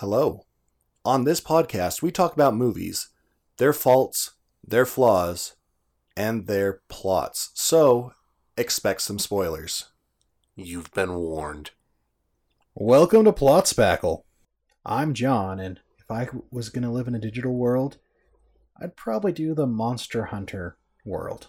[0.00, 0.44] Hello.
[1.06, 3.08] On this podcast, we talk about movies,
[3.56, 5.56] their faults, their flaws,
[6.14, 7.50] and their plots.
[7.54, 8.12] So,
[8.58, 9.86] expect some spoilers.
[10.54, 11.70] You've been warned.
[12.74, 14.24] Welcome to Plot Spackle.
[14.84, 17.96] I'm John, and if I was going to live in a digital world,
[18.78, 20.76] I'd probably do the Monster Hunter
[21.06, 21.46] world.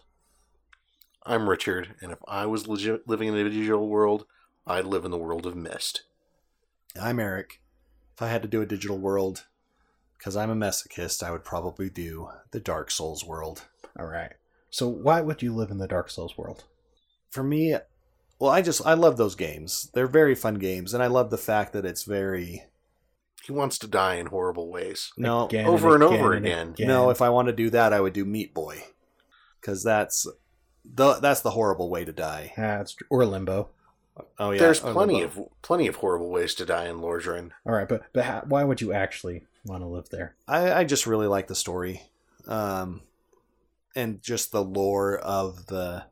[1.25, 4.25] I'm Richard, and if I was legit living in a digital world,
[4.65, 6.03] I'd live in the world of Myst.
[6.97, 7.59] I'm Eric.
[8.17, 9.45] If I had to do a digital world,
[10.17, 13.65] because I'm a masochist, I would probably do the Dark Souls world.
[13.99, 14.31] All right.
[14.71, 16.63] So, why would you live in the Dark Souls world?
[17.29, 17.75] For me,
[18.39, 19.91] well, I just I love those games.
[19.93, 22.63] They're very fun games, and I love the fact that it's very
[23.43, 25.11] He wants to die in horrible ways.
[25.15, 26.73] no Again over and over again.
[26.79, 27.11] no.
[27.11, 28.83] If I want to do that, I would do Meat Boy,
[29.61, 30.25] because that's
[30.83, 32.51] the that's the horrible way to die.
[32.57, 33.69] It's or Limbo.
[34.39, 37.51] Oh yeah, There's oh, plenty of plenty of horrible ways to die in Lordran.
[37.65, 40.35] All right, but but ha- why would you actually want to live there?
[40.47, 42.03] I, I just really like the story,
[42.47, 43.01] um,
[43.95, 46.05] and just the lore of the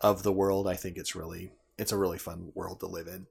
[0.00, 0.66] of the world.
[0.66, 3.26] I think it's really it's a really fun world to live in,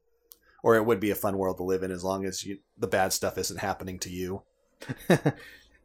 [0.64, 2.88] or it would be a fun world to live in as long as you, the
[2.88, 4.44] bad stuff isn't happening to you.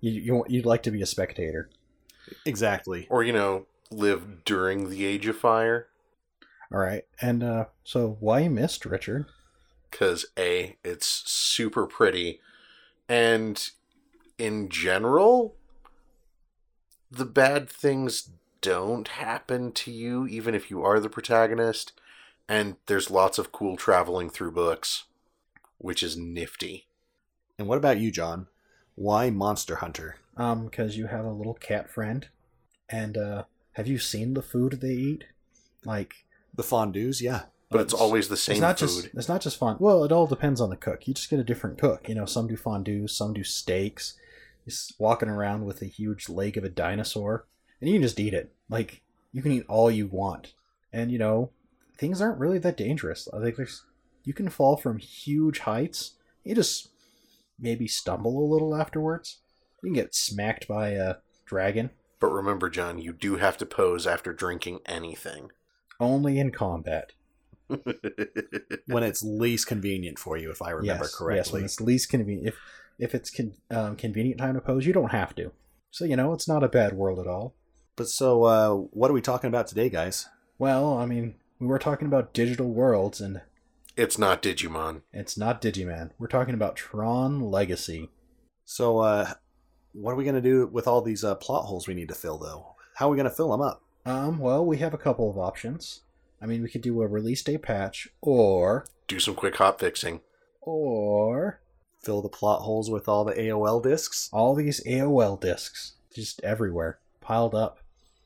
[0.00, 1.70] you, you you'd like to be a spectator.
[2.44, 3.06] Exactly.
[3.10, 5.88] Or, you know, live during the Age of Fire.
[6.75, 9.27] All right, and uh, so why Myst Richard?
[9.89, 12.41] Because, A, it's super pretty.
[13.08, 13.70] And
[14.39, 15.55] in general,
[17.12, 18.30] the bad things
[18.61, 21.92] don't happen to you, even if you are the protagonist.
[22.48, 25.05] And there's lots of cool traveling through books,
[25.78, 26.89] which is nifty.
[27.56, 28.48] And what about you, John?
[28.97, 30.17] Why Monster Hunter?
[30.36, 32.27] Um, because you have a little cat friend,
[32.89, 35.25] and uh, have you seen the food they eat?
[35.84, 37.42] Like, The fondues, yeah.
[37.70, 38.86] But it's always the same it's not food.
[38.86, 39.84] just it's not just fondue.
[39.84, 41.08] Well, it all depends on the cook.
[41.08, 42.08] You just get a different cook.
[42.08, 44.14] You know, some do fondue, some do steaks.
[44.64, 47.46] Just walking around with a huge leg of a dinosaur,
[47.80, 48.55] and you can just eat it.
[48.70, 49.02] Like
[49.33, 50.55] you can eat all you want,
[50.92, 51.51] and you know
[51.98, 53.28] things aren't really that dangerous.
[53.33, 53.84] Uh, I think there's
[54.23, 56.12] you can fall from huge heights.
[56.45, 56.90] You just
[57.58, 59.40] maybe stumble a little afterwards.
[59.83, 61.90] You can get smacked by a dragon.
[62.20, 65.51] But remember, John, you do have to pose after drinking anything.
[66.00, 67.12] Only in combat.
[68.86, 71.52] when it's least convenient for you, if I remember yes, Yes, correctly.
[71.60, 72.48] when it's least convenient.
[72.48, 72.56] If
[72.98, 75.50] if it's con- um, convenient time to pose, you don't have to.
[75.90, 77.54] So you know, it's not a bad world at all.
[77.96, 80.27] but so, uh, what are we talking about today, guys?
[80.58, 83.40] Well, I mean, we were talking about digital worlds, and
[83.96, 85.02] it's not Digimon.
[85.12, 86.10] it's not Digimon.
[86.18, 88.10] We're talking about Tron Legacy.
[88.64, 89.33] So, uh,
[89.92, 92.14] what are we going to do with all these uh, plot holes we need to
[92.14, 92.74] fill, though?
[92.96, 93.83] How are we going to fill them up?
[94.06, 96.02] Um, well, we have a couple of options.
[96.42, 100.20] I mean, we could do a release day patch, or Do some quick hot fixing.
[100.60, 101.60] or
[102.02, 104.28] Fill the plot holes with all the AOL discs?
[104.32, 107.78] all these AOL discs just everywhere, piled up.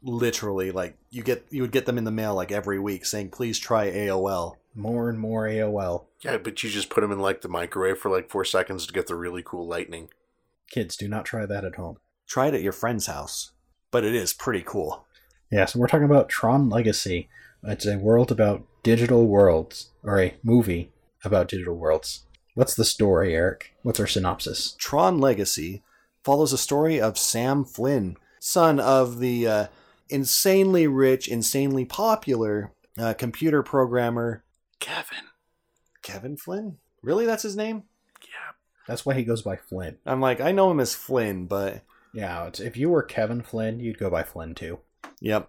[0.03, 3.31] Literally, like you get you would get them in the mail like every week saying,
[3.31, 6.05] "Please try AOL." More and more AOL.
[6.21, 8.93] Yeah, but you just put them in like the microwave for like four seconds to
[8.93, 10.09] get the really cool lightning.
[10.71, 11.99] Kids, do not try that at home.
[12.29, 13.51] Try it at your friend's house,
[13.91, 15.05] but it is pretty cool.
[15.51, 17.29] Yeah, so we're talking about Tron Legacy.
[17.63, 20.93] It's a world about digital worlds, or a movie
[21.25, 22.25] about digital worlds.
[22.55, 23.75] What's the story, Eric?
[23.83, 24.75] What's our synopsis?
[24.79, 25.83] Tron Legacy
[26.25, 29.67] follows a story of Sam Flynn, son of the uh,
[30.09, 34.45] insanely rich, insanely popular uh, computer programmer
[34.81, 35.25] Kevin.
[36.03, 36.79] Kevin Flynn.
[37.03, 37.85] Really, that's his name?
[38.23, 38.55] Yeah.
[38.87, 39.99] That's why he goes by Flynn.
[40.05, 41.83] I'm like, I know him as Flynn, but
[42.13, 44.81] Yeah, it's, if you were Kevin Flynn, you'd go by Flynn too.
[45.21, 45.49] Yep.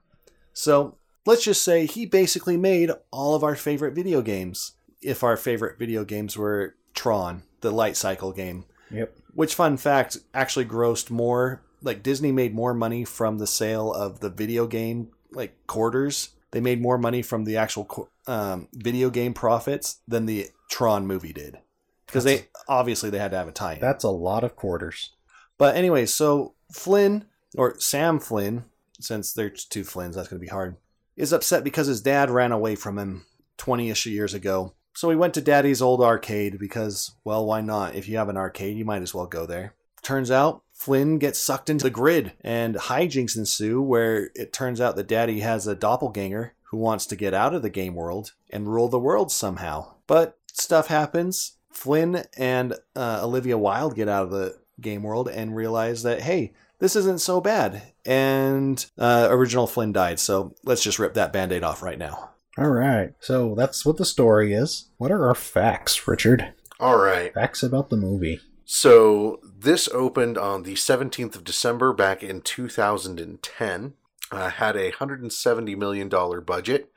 [0.53, 4.73] So let's just say he basically made all of our favorite video games.
[5.01, 9.15] If our favorite video games were Tron, the light cycle game, Yep.
[9.35, 14.19] which fun fact actually grossed more like disney made more money from the sale of
[14.19, 19.33] the video game like quarters they made more money from the actual um, video game
[19.35, 21.59] profits than the tron movie did
[22.07, 25.13] because they obviously they had to have a tie That's a lot of quarters.
[25.59, 27.25] but anyway so flynn
[27.55, 28.65] or sam flynn
[28.99, 30.75] since they're two flynn's that's going to be hard.
[31.15, 33.25] Is upset because his dad ran away from him
[33.57, 34.73] 20ish years ago.
[34.93, 37.95] So he went to daddy's old arcade because well why not?
[37.95, 39.75] If you have an arcade you might as well go there.
[40.01, 44.95] Turns out flynn gets sucked into the grid and hijinks ensue where it turns out
[44.95, 48.71] that daddy has a doppelganger who wants to get out of the game world and
[48.71, 49.93] rule the world somehow.
[50.07, 51.57] But stuff happens.
[51.69, 56.53] Flynn and uh, olivia wilde get out of the game world and realize that hey
[56.79, 61.63] this isn't so bad and uh, original flynn died so let's just rip that band-aid
[61.63, 62.29] off right now
[62.59, 63.13] All right.
[63.21, 64.89] So that's what the story is.
[64.97, 66.53] What are our facts, Richard?
[66.77, 67.33] All right.
[67.33, 68.41] Facts about the movie.
[68.65, 73.93] So this opened on the 17th of December back in 2010.
[74.31, 76.09] Uh, had a $170 million
[76.45, 76.91] budget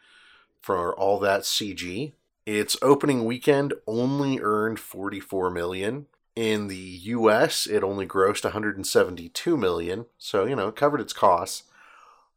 [0.61, 2.15] for all that CG.
[2.45, 6.07] Its opening weekend only earned 44 million.
[6.35, 11.65] In the US, it only grossed 172 million, so you know, it covered its costs.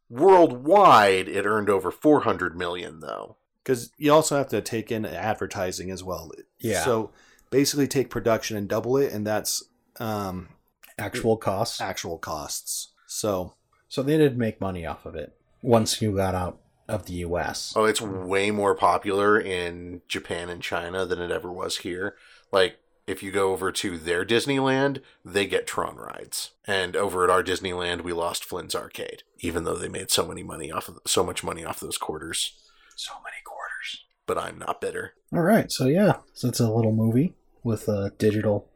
[0.08, 3.36] Worldwide, it earned over 400 million though.
[3.62, 6.30] Because you also have to take in advertising as well.
[6.60, 6.84] Yeah.
[6.84, 7.10] So
[7.50, 9.64] basically, take production and double it, and that's
[9.98, 10.50] um,
[10.98, 11.80] Actual costs.
[11.80, 12.92] actual costs.
[13.06, 13.54] So
[13.88, 17.72] So they did make money off of it once you got out of the US.
[17.74, 22.14] Oh, it's way more popular in Japan and China than it ever was here.
[22.52, 26.52] Like, if you go over to their Disneyland, they get Tron rides.
[26.66, 30.42] And over at our Disneyland, we lost Flynn's Arcade, even though they made so many
[30.42, 32.54] money off of so much money off those quarters.
[32.96, 34.04] So many quarters.
[34.26, 35.14] But I'm not bitter.
[35.32, 35.70] All right.
[35.70, 38.68] So yeah, so it's a little movie with uh, digital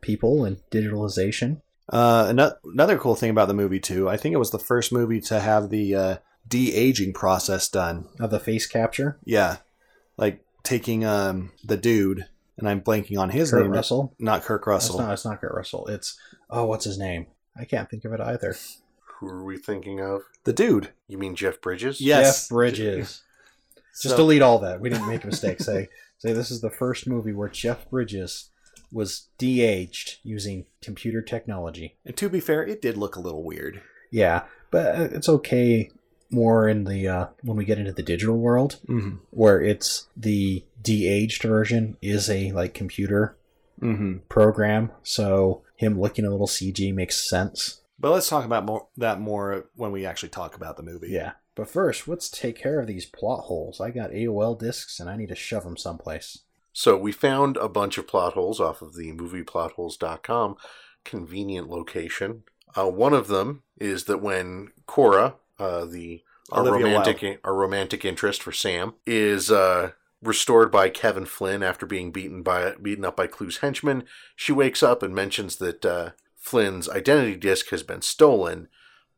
[0.00, 1.60] people and digitalization.
[1.88, 2.32] uh,
[2.64, 5.40] another cool thing about the movie too, I think it was the first movie to
[5.40, 6.16] have the uh,
[6.48, 8.08] de aging process done.
[8.18, 9.18] of the face capture.
[9.24, 9.58] Yeah,
[10.16, 12.26] like taking um, the dude,
[12.58, 13.72] and I'm blanking on his Kurt name.
[13.72, 14.14] Russell.
[14.18, 14.98] Not Kirk It's Russell.
[15.00, 15.12] not.
[15.12, 15.86] It's not Kurt Russell.
[15.88, 16.18] It's
[16.50, 17.26] oh, what's his name?
[17.58, 18.56] I can't think of it either.
[19.18, 20.22] Who are we thinking of?
[20.44, 20.90] The dude.
[21.08, 22.00] You mean Jeff Bridges?
[22.00, 22.42] Yes.
[22.42, 23.22] Jeff Bridges.
[24.02, 24.80] Just So- delete all that.
[24.80, 25.60] We didn't make a mistake.
[25.60, 25.88] say
[26.18, 28.50] say this is the first movie where Jeff Bridges
[28.92, 31.96] was de-aged using computer technology.
[32.04, 33.82] And to be fair, it did look a little weird.
[34.10, 35.90] Yeah, but uh, it's okay
[36.30, 39.16] more in the uh, when we get into the digital world Mm-hmm.
[39.30, 43.36] where it's the de-aged version is a like computer
[43.82, 44.20] Mm-hmm.
[44.30, 47.82] program, so him looking a little CG makes sense.
[47.98, 51.08] But let's talk about more, that more when we actually talk about the movie.
[51.10, 51.32] Yeah.
[51.54, 53.78] But first, let's take care of these plot holes.
[53.78, 56.38] I got AOL discs and I need to shove them someplace.
[56.72, 60.56] So we found a bunch of plot holes off of the movieplotholes.com
[61.04, 62.42] convenient location.
[62.74, 68.04] Uh, one of them is that when Quorra, uh, the our Olivia romantic our romantic
[68.04, 69.92] interest for Sam, is uh,
[70.26, 74.82] restored by Kevin Flynn after being beaten by beaten up by Clu's henchmen, she wakes
[74.82, 78.68] up and mentions that uh, Flynn's identity disc has been stolen.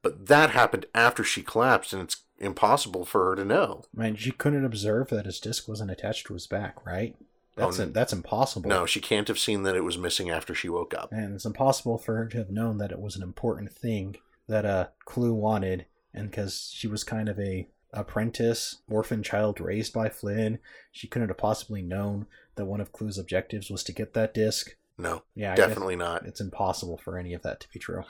[0.03, 3.85] But that happened after she collapsed, and it's impossible for her to know.
[3.97, 7.17] I mean, she couldn't observe that his disc wasn't attached to his back, right?
[7.57, 8.69] That's Oh, that's impossible.
[8.69, 11.11] No, she can't have seen that it was missing after she woke up.
[11.13, 14.17] And it's impossible for her to have known that it was an important thing
[14.47, 19.93] that uh, Clu wanted, and because she was kind of a apprentice, orphan child raised
[19.93, 20.59] by Flynn,
[20.93, 22.27] she couldn't have possibly known
[22.57, 24.77] that one of Clu's objectives was to get that disc.
[24.97, 26.27] No, Yeah, I definitely not.
[26.27, 28.03] It's impossible for any of that to be true.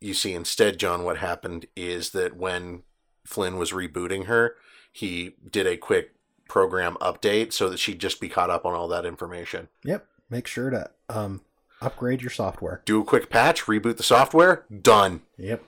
[0.00, 2.82] you see instead john what happened is that when
[3.24, 4.54] flynn was rebooting her
[4.92, 6.14] he did a quick
[6.48, 10.06] program update so that she'd just be caught up on all that information Yep.
[10.28, 11.40] Make sure to um
[11.80, 12.82] upgrade your software.
[12.84, 15.62] do a quick patch reboot the software done Yep.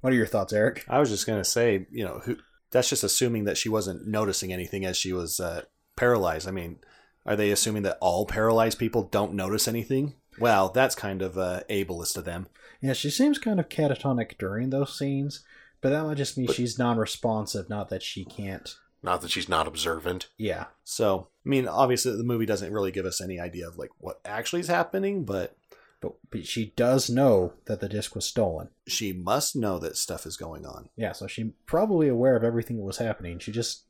[0.00, 0.84] What are your thoughts, Eric?
[0.88, 2.36] I was just gonna say, you know, who,
[2.70, 5.62] that's just assuming that she wasn't noticing anything as she was uh,
[5.96, 6.46] paralyzed.
[6.48, 6.78] I mean,
[7.26, 10.14] are they assuming that all paralyzed people don't notice anything?
[10.38, 12.46] Well, that's kind of uh, ableist of them.
[12.80, 15.44] Yeah, she seems kind of catatonic during those scenes,
[15.80, 18.72] but that might just mean But- she's non-responsive, not that she can't.
[19.02, 20.66] not that she's not observant Yeah.
[20.84, 24.20] So, I mean, obviously, the movie doesn't really give us any idea of like what
[24.24, 25.56] actually is happening, but
[26.00, 28.68] But, but she does know that the disc was stolen.
[28.86, 30.90] she must know that stuff is going on.
[30.96, 33.38] Yeah, so she probably aware of everything that was happening.
[33.40, 33.82] She just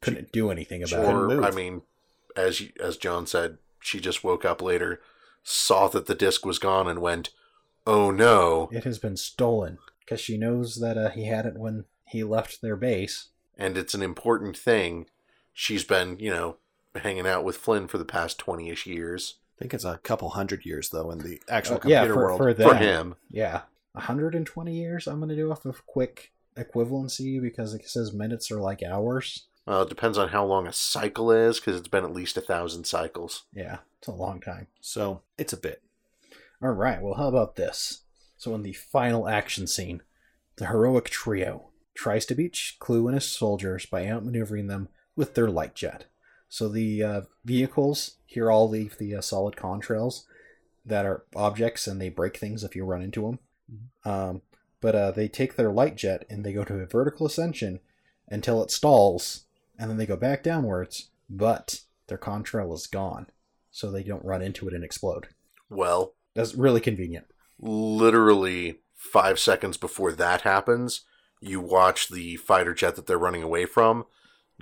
[0.00, 1.38] couldn't do anything about couldn't it.
[1.38, 1.80] or i mean
[2.36, 5.00] as you- as john said she just woke up later
[5.42, 7.30] saw that the disc was gone and went
[7.86, 11.86] oh no It has been stolen because she knows that uh, he had it when
[12.06, 13.28] he left their base.
[13.56, 15.06] and it's an important thing
[15.54, 16.58] she's been you know
[16.94, 20.64] hanging out with flynn for the past 20ish years I think it's a couple hundred
[20.66, 22.38] years though in the actual Uh, yeah, computer for, world.
[22.38, 22.68] for them.
[22.68, 25.06] for him Yeah, 120 years.
[25.06, 29.46] I'm going to do off of quick equivalency because it says minutes are like hours.
[29.66, 32.40] Well, it depends on how long a cycle is, because it's been at least a
[32.40, 33.44] thousand cycles.
[33.52, 34.68] Yeah, it's a long time.
[34.80, 35.82] So it's a bit.
[36.62, 38.02] All right, well, how about this?
[38.36, 40.02] So, in the final action scene,
[40.56, 45.48] the heroic trio tries to beat Clu and his soldiers by outmaneuvering them with their
[45.50, 46.04] light jet.
[46.48, 50.22] So, the uh, vehicles here all leave the uh, solid contrails
[50.84, 53.38] that are objects and they break things if you run into them.
[54.04, 54.42] Um,
[54.80, 57.80] but uh, they take their light jet and they go to a vertical ascension
[58.28, 59.44] until it stalls,
[59.78, 63.26] and then they go back downwards, but their contrail is gone,
[63.72, 65.28] so they don't run into it and explode.
[65.68, 67.26] Well, That's really convenient.
[67.58, 71.02] literally five seconds before that happens,
[71.40, 74.04] you watch the fighter jet that they're running away from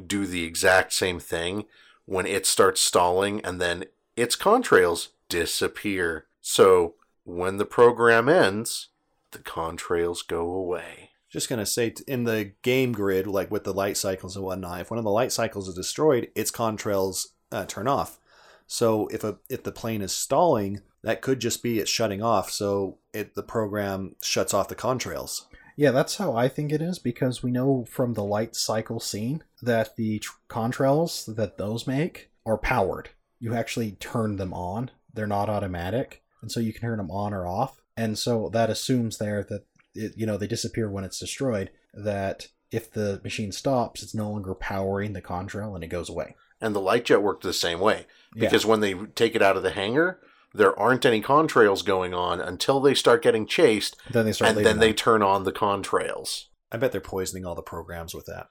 [0.05, 1.65] do the exact same thing
[2.05, 3.85] when it starts stalling and then
[4.17, 6.27] its contrails disappear.
[6.41, 8.89] So when the program ends,
[9.33, 11.11] the contrails go away.
[11.31, 14.91] Just gonna say in the game grid, like with the light cycles and whatnot, if
[14.91, 18.21] one of the light cycles is destroyed, its contrails uh, turn off.
[18.67, 22.51] So if a if the plane is stalling, that could just be it shutting off.
[22.51, 25.43] So it the program shuts off the contrails.
[25.77, 29.43] Yeah, that's how I think it is because we know from the light cycle scene
[29.63, 33.11] that the tr- contrails that those make are powered.
[33.41, 34.91] You actually turn them on.
[35.13, 37.81] They're not automatic, and so you can turn them on or off.
[37.97, 39.65] And so that assumes there that
[39.95, 41.71] it, you know they disappear when it's destroyed.
[41.93, 46.35] That if the machine stops, it's no longer powering the contrail and it goes away.
[46.61, 48.41] And the light jet worked the same way Yeah.
[48.49, 50.19] because when they take it out of the hangar,
[50.55, 54.57] there aren't any contrails going on until they start getting chased, then they start and
[54.59, 56.45] leaving then they turn on the contrails.
[56.73, 58.49] I bet they're poisoning all the programs with that.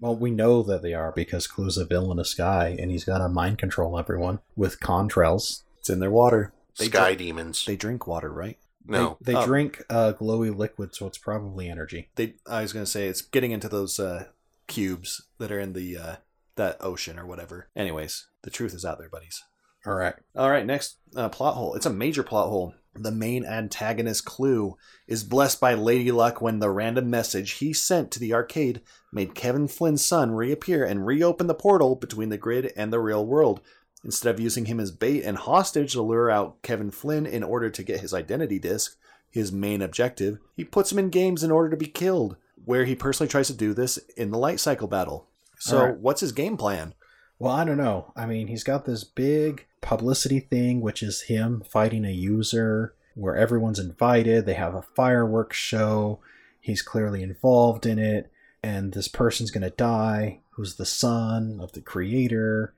[0.00, 3.28] Well, we know that they are because Clu's a villainous guy, and he's got to
[3.28, 5.62] mind control everyone with contrails.
[5.78, 6.52] It's in their water.
[6.78, 7.64] They Sky dr- demons.
[7.64, 8.58] They drink water, right?
[8.86, 9.44] no, They, they Oh.
[9.46, 12.08] drink uh, glowy liquid, so it's probably energy.
[12.16, 12.34] They.
[12.48, 14.24] I was gonna say it's getting into those uh,
[14.66, 16.16] cubes that are in the uh,
[16.56, 17.68] that ocean or whatever.
[17.76, 19.44] Anyways, the truth is out there, buddies.
[19.86, 20.14] All right.
[20.36, 21.74] All right, next uh, plot hole.
[21.74, 22.74] It's a major plot hole.
[22.94, 28.10] The main antagonist, Clu, is blessed by Lady Luck when the random message he sent
[28.10, 32.70] to the arcade made Kevin Flynn's son reappear and reopen the portal between the grid
[32.76, 33.60] and the real world.
[34.04, 37.70] Instead of using him as bait and hostage to lure out Kevin Flynn in order
[37.70, 38.96] to get his identity disc,
[39.30, 42.94] his main objective, he puts him in games in order to be killed, where he
[42.94, 45.28] personally tries to do this in the light cycle battle.
[45.58, 45.98] So, right.
[45.98, 46.94] what's his game plan?
[47.42, 48.12] Well, I don't know.
[48.14, 53.34] I mean, he's got this big publicity thing, which is him fighting a user where
[53.34, 54.46] everyone's invited.
[54.46, 56.20] They have a fireworks show.
[56.60, 58.30] He's clearly involved in it.
[58.62, 62.74] And this person's going to die, who's the son of the creator,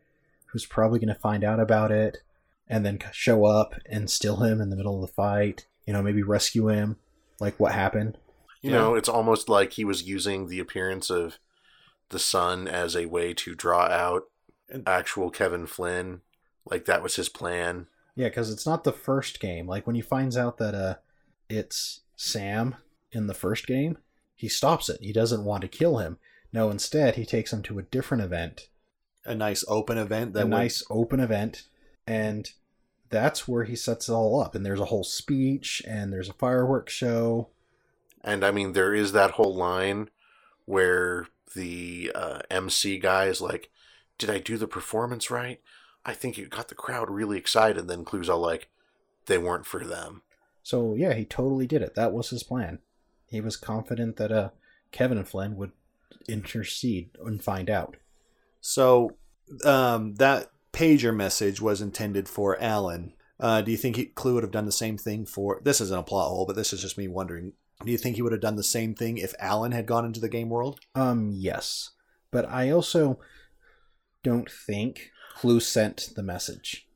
[0.47, 2.23] who's probably going to find out about it
[2.67, 5.67] and then show up and steal him in the middle of the fight.
[5.87, 6.97] You know, maybe rescue him,
[7.39, 8.17] like what happened.
[8.63, 8.79] you Yeah.
[8.79, 11.39] know, it's almost like he was using the appearance of
[12.09, 14.23] the son as a way to draw out
[14.87, 16.21] actual Kevin Flynn.
[16.65, 17.87] Like that was his plan.
[18.17, 19.67] Yeah, because it's not the first game.
[19.67, 20.95] Like when he finds out that uh,
[21.49, 22.77] it's Sam
[23.13, 23.99] in the first game,
[24.35, 25.01] he stops it.
[25.01, 26.19] He doesn't want to kill him.
[26.53, 28.69] No, instead he takes him to a different event,
[29.25, 31.65] A nice open event that a would- nice open event,
[32.07, 32.49] and
[33.11, 34.55] that's where he sets it all up.
[34.55, 37.49] And there's a whole speech, and there's a fireworks show.
[38.23, 40.09] And I mean, there is that whole line
[40.65, 43.71] where the uh, MC guy is like,
[44.19, 45.61] "Did I do the performance right?
[46.05, 48.69] I think it got the crowd really excited." Then Clu's all like,
[49.27, 50.23] "They weren't for them."
[50.63, 51.95] So yeah, he totally did it.
[51.95, 52.79] That was his plan.
[53.29, 54.51] He was confident that uh,
[54.93, 55.73] Kevin and Flynn would
[56.29, 57.97] intercede and find out.
[58.61, 59.17] So
[59.65, 63.13] um, that pager message was intended for Alan.
[63.39, 65.61] Uh, do you think he, Clu would have done the same thing for?
[65.63, 67.53] This isn't a plot hole, but this is just me wondering.
[67.85, 70.21] Do you think he would have done the same thing if Alan had gone into
[70.21, 70.81] the game world?
[70.95, 71.91] Um, yes.
[72.31, 73.19] But I also
[74.25, 76.89] don't think Clu sent the message.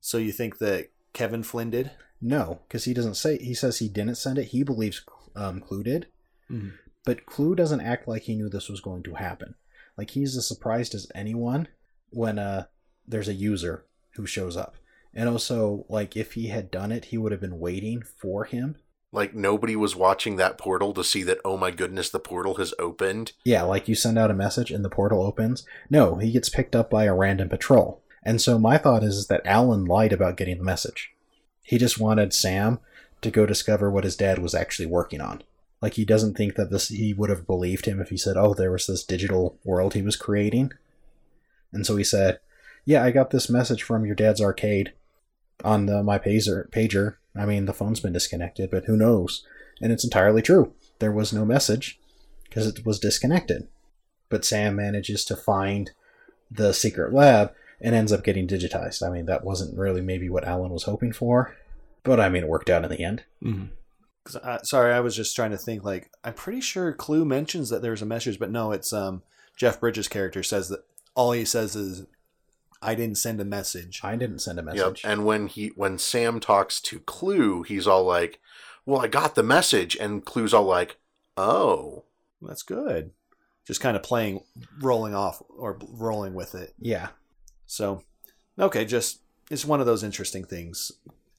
[0.00, 1.90] So you think that Kevin Flynn did?
[2.20, 3.38] No, because he doesn't say.
[3.38, 4.48] He says he didn't send it.
[4.48, 5.04] He believes
[5.34, 6.06] um, Clu did.
[6.48, 6.74] Mhm.
[7.04, 9.56] But Clu doesn't act like he knew this was going to happen.
[9.98, 11.66] Like he's as surprised as anyone
[12.10, 12.66] when uh,
[13.06, 14.76] there's a user who shows up.
[15.14, 18.76] And also, like if he had done it, he would have been waiting for him.
[19.12, 21.38] Like nobody was watching that portal to see that.
[21.44, 23.32] Oh my goodness, the portal has opened.
[23.44, 25.66] Yeah, like you send out a message and the portal opens.
[25.90, 28.02] No, he gets picked up by a random patrol.
[28.24, 31.12] And so my thought is that Alan lied about getting the message.
[31.62, 32.80] He just wanted Sam
[33.20, 35.42] to go discover what his dad was actually working on.
[35.82, 38.54] Like he doesn't think that this he would have believed him if he said, "Oh,
[38.54, 40.72] there was this digital world he was creating."
[41.72, 42.38] And so he said,
[42.84, 44.92] "Yeah, I got this message from your dad's arcade
[45.64, 46.68] on the, my pager.
[46.70, 47.16] Pager.
[47.34, 49.44] I mean, the phone's been disconnected, but who knows?"
[49.80, 50.72] And it's entirely true.
[50.98, 51.98] There was no message
[52.44, 53.68] because it was disconnected.
[54.28, 55.90] But Sam manages to find
[56.50, 59.06] the secret lab and ends up getting digitized.
[59.06, 61.54] I mean, that wasn't really maybe what Alan was hoping for,
[62.04, 63.24] but I mean, it worked out in the end.
[63.42, 64.56] Mm-hmm.
[64.62, 65.84] sorry, I was just trying to think.
[65.84, 69.22] Like, I'm pretty sure Clu mentions that there's a message, but no, it's um
[69.56, 70.84] Jeff Bridges' character says that
[71.14, 72.06] all he says is,
[72.82, 74.74] "I didn't send a message." I didn't send a Yep.
[74.74, 75.02] message.
[75.04, 78.40] And when he when Sam talks to Clu, he's all like,
[78.84, 80.96] "Well, I got the message," and Clu's all like,
[81.36, 82.04] "Oh."
[82.44, 83.12] That's good.
[83.64, 84.42] Just kind of playing,
[84.80, 86.74] rolling off or rolling with it.
[86.80, 87.10] yeah.
[87.66, 88.02] So,
[88.58, 90.90] okay, just it's one of those interesting things.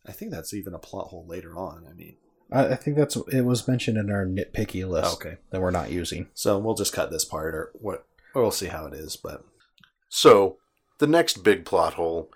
[0.05, 1.85] I think that's even a plot hole later on.
[1.89, 2.15] I mean,
[2.51, 5.91] I, I think that's it was mentioned in our nitpicky list okay, that we're not
[5.91, 6.27] using.
[6.33, 9.17] so we'll just cut this part, or what, or we'll see how it is.
[9.17, 9.43] But
[10.07, 10.57] So,
[11.00, 12.31] the next big plot hole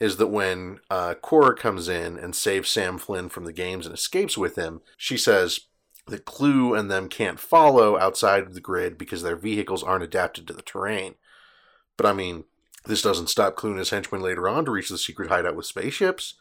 [0.00, 3.94] is that when uh, Quorra comes in and saves Sam Flynn from the games and
[3.94, 5.60] escapes with him, she says
[6.08, 10.46] that Clu and them can't follow outside of the grid because their vehicles aren't adapted
[10.48, 11.14] to the terrain.
[11.96, 12.44] But I mean,
[12.84, 15.66] this doesn't stop Clu and his henchmen later on to reach the secret hideout with
[15.66, 16.34] spaceships.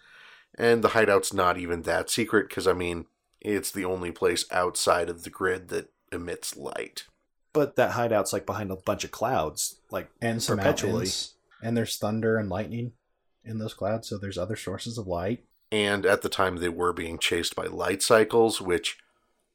[0.57, 3.05] And the hideout's not even that secret because, I mean,
[3.39, 7.05] it's the only place outside of the grid that emits light.
[7.53, 10.93] But that hideout's like behind a bunch of clouds, like and some Perpetually.
[10.93, 11.33] mountains.
[11.63, 12.93] And there's thunder and lightning
[13.43, 15.45] in those clouds, so there's other sources of light.
[15.71, 18.97] And at the time, they were being chased by light cycles, which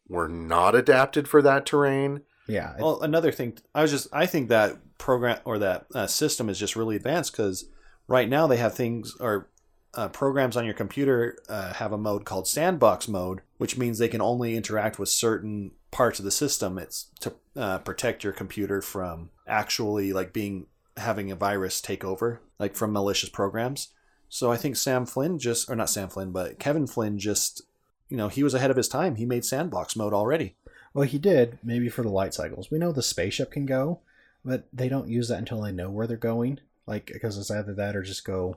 [0.09, 2.23] were not adapted for that terrain.
[2.49, 6.07] Yeah, it- Well, another thing, I was just, I think that program or that uh,
[6.07, 7.67] system is just really advanced because
[8.09, 9.51] right now they have things or
[9.95, 14.09] uh, programs on your computer uh, have a mode called sandbox mode, which means they
[14.09, 16.79] can only interact with certain parts of the system.
[16.79, 22.41] It's to uh, protect your computer from actually like being having a virus take over,
[22.59, 23.89] like from malicious programs.
[24.29, 27.63] So I think Sam Flynn just, or not Sam Flynn, but Kevin Flynn just,
[28.09, 29.17] you know, he was ahead of his time.
[29.17, 30.57] He made sandbox mode already.
[30.95, 32.71] well, he did maybe for the light cycles.
[32.71, 34.01] We know the spaceship can go,
[34.45, 36.61] but they don't use that until they know where they're going.
[36.87, 38.57] Like because it's either that or just go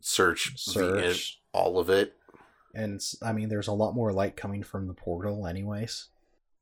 [0.00, 1.40] Search, the, search.
[1.52, 2.14] all of it.
[2.74, 6.06] And I mean, there's a lot more light coming from the portal, anyways.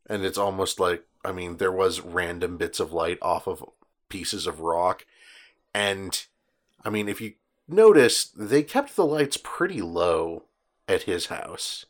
[0.08, 3.62] And it's almost like, I mean, there was random bits of light off of
[4.08, 5.04] pieces of rock.
[5.76, 6.24] And,
[6.86, 7.34] I mean, if you
[7.68, 10.44] notice, they kept the lights pretty low
[10.88, 11.84] at his house.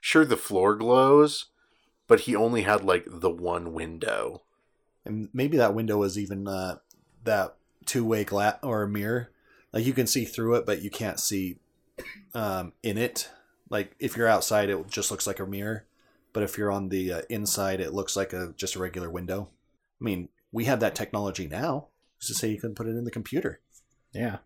[0.00, 1.46] Sure, the floor glows,
[2.06, 4.42] but he only had, like, the one window.
[5.06, 6.76] and maybe that window was even uh,
[7.24, 7.54] that
[7.86, 9.30] two-way glass or a mirror.
[9.72, 11.58] Like you can see through it but you can't see
[12.34, 13.30] um, in it.
[13.70, 15.86] Like if you're outside it just looks like a mirror.
[16.32, 19.48] But if you're on the uh, inside it looks like a just a regular window.
[20.00, 21.88] I mean we have that technology now
[22.18, 23.60] Who's to say you couldn't put it in the computer
[24.12, 24.38] Yeah.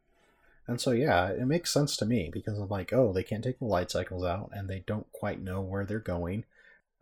[0.66, 3.58] And so, yeah, it makes sense to me because I'm like, oh, they can't take
[3.58, 6.44] the light cycles out and they don't quite know where they're going.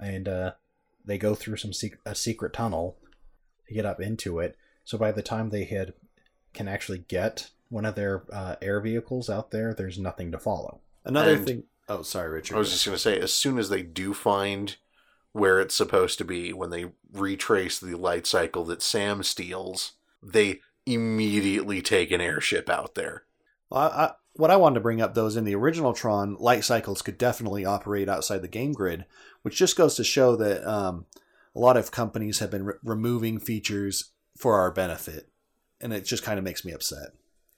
[0.01, 0.53] And uh,
[1.05, 2.97] they go through some sec- a secret tunnel
[3.67, 4.57] to get up into it.
[4.85, 5.99] So by the time they hit,
[6.55, 10.81] can actually get one of their uh, air vehicles out there, there's nothing to follow.
[11.05, 13.69] another And- thing oh sorry richard I was just going to say, as soon as
[13.71, 14.77] they do find
[15.33, 20.61] where it's supposed to be, when they retrace the light cycle that Sam steals, they
[20.87, 23.25] immediately take an airship out there.
[23.71, 26.37] Well, I, I, what I wanted to bring up, though, is in the original Tron,
[26.39, 29.05] light cycles could definitely operate outside the game grid,
[29.43, 31.07] which just goes to show that um,
[31.55, 35.29] a lot of companies have been re- removing features for our benefit,
[35.81, 37.09] and it just kind of makes me upset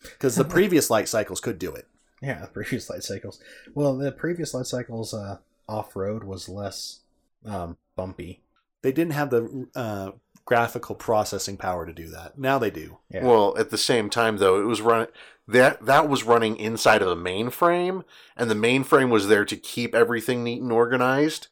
[0.03, 1.87] because the previous light cycles could do it.
[2.23, 3.41] Yeah, the previous light cycles.
[3.75, 7.01] Well, the previous light cycles uh, off road was less
[7.45, 8.43] um, bumpy.
[8.83, 10.13] They didn't have the uh,
[10.51, 12.37] graphical processing power to do that.
[12.37, 12.99] Now they do.
[13.09, 13.25] Yeah.
[13.25, 15.07] Well, at the same time, though, it was run
[15.47, 18.03] that that was running inside of a mainframe,
[18.37, 21.47] and the mainframe was there to keep everything neat and organized.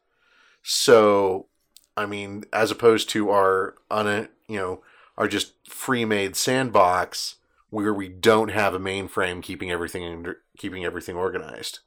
[0.64, 1.46] So,
[1.96, 4.82] I mean, as opposed to our un, you know,
[5.16, 7.36] our just free-made sandbox
[7.70, 11.78] where we don't have a mainframe keeping everything under, keeping everything organized.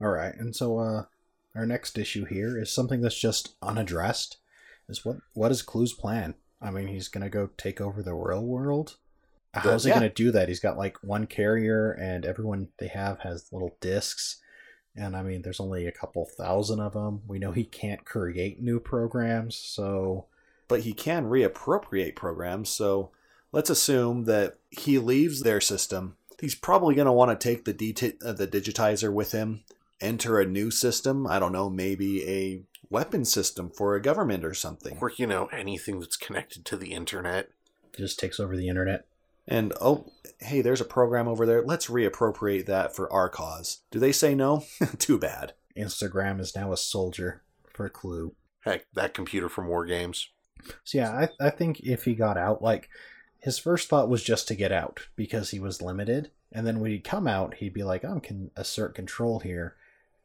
[0.00, 1.04] All right, and so uh,
[1.56, 4.36] our next issue here is something that's just unaddressed.
[4.88, 6.34] Is what what is Clu's plan?
[6.64, 8.96] I mean, he's gonna go take over the real world.
[9.52, 9.96] How's he yeah.
[9.96, 10.48] gonna do that?
[10.48, 14.40] He's got like one carrier, and everyone they have has little discs.
[14.96, 17.22] And I mean, there's only a couple thousand of them.
[17.26, 20.26] We know he can't create new programs, so
[20.68, 22.68] but he can reappropriate programs.
[22.68, 23.10] So
[23.52, 26.16] let's assume that he leaves their system.
[26.40, 29.64] He's probably going to want to take the det- uh, the digitizer with him,
[30.04, 31.26] enter a new system.
[31.26, 34.98] I don't know, maybe a weapon system for a government or something.
[35.00, 37.48] Or you know, anything that's connected to the internet.
[37.96, 39.06] just takes over the internet.
[39.46, 41.62] And oh, hey, there's a program over there.
[41.62, 43.80] Let's reappropriate that for our cause.
[43.90, 44.64] Do they say no?
[44.98, 45.52] Too bad.
[45.76, 48.34] Instagram is now a soldier for a Clu.
[48.60, 50.30] Heck, that computer from War Games.
[50.84, 52.88] So yeah, I I think if he got out, like
[53.38, 56.90] his first thought was just to get out because he was limited, and then when
[56.90, 59.76] he'd come out, he'd be like, "I can assert control here,"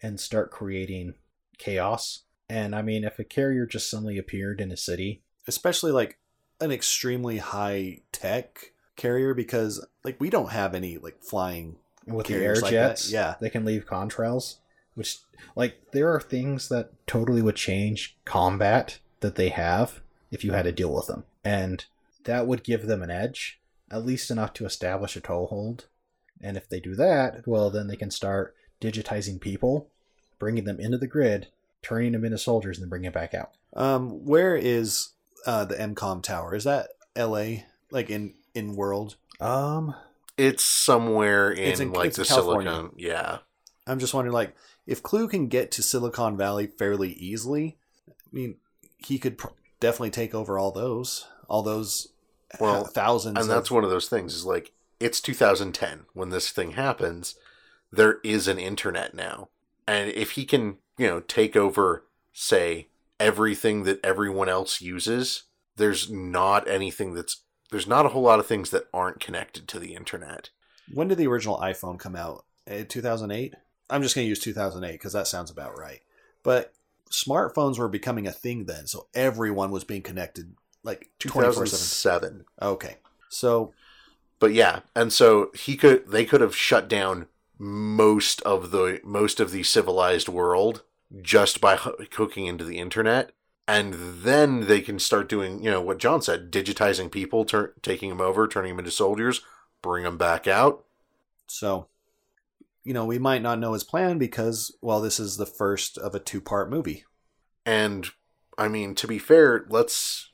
[0.02, 1.16] and start creating
[1.58, 2.24] chaos.
[2.50, 6.20] And I mean, if a carrier just suddenly appeared in a city, Especially like
[6.62, 12.36] an extremely high tech carrier because like we don't have any like flying with the
[12.36, 13.36] air Carriers like that, jets, yeah.
[13.40, 14.58] they can leave contrails.
[14.96, 15.20] Which,
[15.56, 20.64] like, there are things that totally would change combat that they have if you had
[20.64, 21.86] to deal with them, and
[22.26, 25.86] that would give them an edge, at least enough to establish a toehold.
[26.42, 29.88] And if they do that, well, then they can start digitizing people,
[30.38, 31.48] bringing them into the grid,
[31.82, 33.52] turning them into soldiers, and then bringing it back out.
[33.76, 35.10] Um, where is
[35.46, 36.56] uh, the ENCOM tower?
[36.56, 37.66] Is that L.A.
[37.92, 39.16] like in in world?
[39.40, 39.96] Um,
[40.38, 42.72] It's somewhere in, It's in- like it's the California.
[42.72, 42.96] silicon.
[42.98, 43.40] Yeah.
[43.88, 47.78] I'm just wondering, like, if Clu can get to Silicon Valley fairly easily,
[48.10, 48.56] I mean,
[48.98, 49.48] he could pr-
[49.80, 52.10] definitely take over all those, all those
[52.60, 53.40] Well, ha- thousands.
[53.40, 57.36] And that's one of those things is like it's 2010 when this thing happens.
[57.92, 59.50] There is an internet now.
[59.88, 62.88] And if he can, you know, take over say
[63.20, 65.44] everything that everyone else uses,
[65.76, 69.80] there's not anything that's there's not a whole lot of things that aren't connected to
[69.80, 70.50] the internet.
[70.92, 72.46] when did the original iPhone come out?
[72.66, 73.54] Eh, 2008.
[73.92, 76.02] I'm just going to use 2008 because that sounds about right.
[76.44, 76.74] But
[77.12, 81.54] smartphones were becoming a thing then, so everyone was being connected like 24 7.
[81.54, 82.46] 2007.
[82.62, 82.98] Okay,
[83.30, 83.74] so
[84.40, 87.28] But yeah, and so he could they could have shut down
[87.60, 90.84] most of the most of the civilized world
[91.22, 93.34] just by hooking into the internet
[93.70, 98.10] and then they can start doing, you know, what John said, digitizing people, tur- taking
[98.10, 99.42] them over, turning them into soldiers,
[99.84, 100.86] bring them back out.
[101.46, 101.88] So,
[102.84, 106.16] you know, we might not know his plan because, well, this is the first of
[106.16, 107.06] a two part movie.
[107.64, 108.10] And
[108.58, 110.32] I mean, to be fair, let's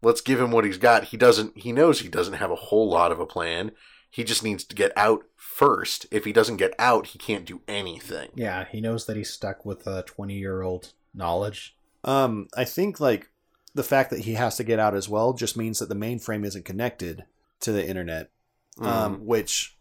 [0.00, 1.04] let's give him what he's got.
[1.04, 3.72] He doesn't he knows he doesn't have a whole lot of a plan.
[4.14, 6.06] He just needs to get out first.
[6.12, 8.28] If he doesn't get out, he can't do anything.
[8.36, 11.76] Yeah, he knows that he's stuck with a 20 year old knowledge.
[12.04, 13.30] Um, I think, like,
[13.74, 16.46] the fact that he has to get out as well just means that the mainframe
[16.46, 17.24] isn't connected
[17.58, 18.30] to the internet,
[18.78, 18.86] Mm.
[18.86, 19.76] um, which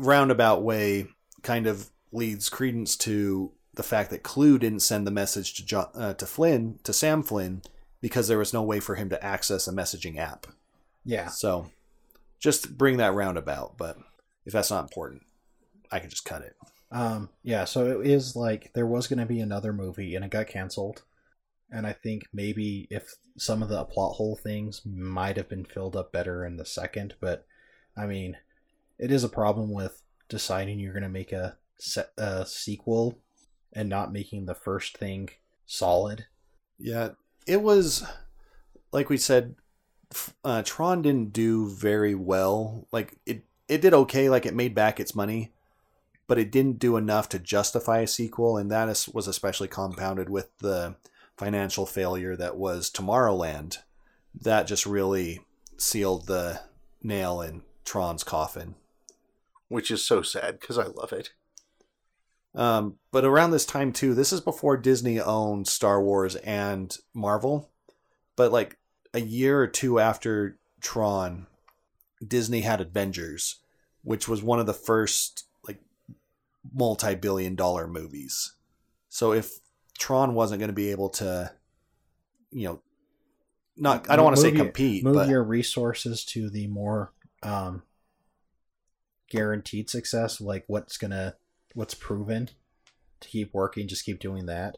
[0.00, 1.06] roundabout way
[1.42, 5.88] kind of leads credence to the fact that Clu didn't send the message to John,
[5.94, 7.62] uh, to Flynn, to Sam Flynn,
[8.00, 10.48] because there was no way for him to access a messaging app.
[11.04, 11.28] Yeah.
[11.28, 11.70] So
[12.46, 13.98] just bring that roundabout, but
[14.44, 15.22] if that's not important,
[15.90, 16.54] I can just cut it.
[16.92, 20.30] Um, yeah, so it is like there was going to be another movie and it
[20.30, 21.02] got canceled.
[21.72, 25.96] And I think maybe if some of the plot hole things might have been filled
[25.96, 27.44] up better in the second, but
[27.96, 28.36] I mean,
[28.96, 33.18] it is a problem with deciding you're going to make a, se- a sequel
[33.72, 35.30] and not making the first thing
[35.66, 36.26] solid.
[36.78, 37.10] Yeah,
[37.44, 38.06] it was
[38.92, 39.56] like we said.
[40.44, 42.86] Uh, Tron didn't do very well.
[42.92, 44.28] Like it, it did okay.
[44.30, 45.52] Like it made back its money,
[46.26, 50.28] but it didn't do enough to justify a sequel, and that is, was especially compounded
[50.30, 50.96] with the
[51.36, 53.78] financial failure that was Tomorrowland.
[54.34, 55.40] That just really
[55.76, 56.60] sealed the
[57.02, 58.74] nail in Tron's coffin.
[59.68, 61.30] which is so sad because I love it.
[62.54, 67.70] Um, but around this time too, this is before Disney owned Star Wars and Marvel.
[68.36, 68.78] But like
[69.16, 71.46] a year or two after Tron,
[72.24, 73.56] Disney had Avengers,
[74.02, 75.80] which was one of the first like
[76.72, 78.54] multi-billion dollar movies.
[79.08, 79.58] So if
[79.98, 81.50] Tron wasn't going to be able to,
[82.50, 82.82] you know,
[83.78, 87.84] not I don't want to say compete, Move but your resources to the more um,
[89.30, 91.36] guaranteed success, like what's gonna
[91.74, 92.50] what's proven
[93.20, 93.88] to keep working.
[93.88, 94.76] Just keep doing that.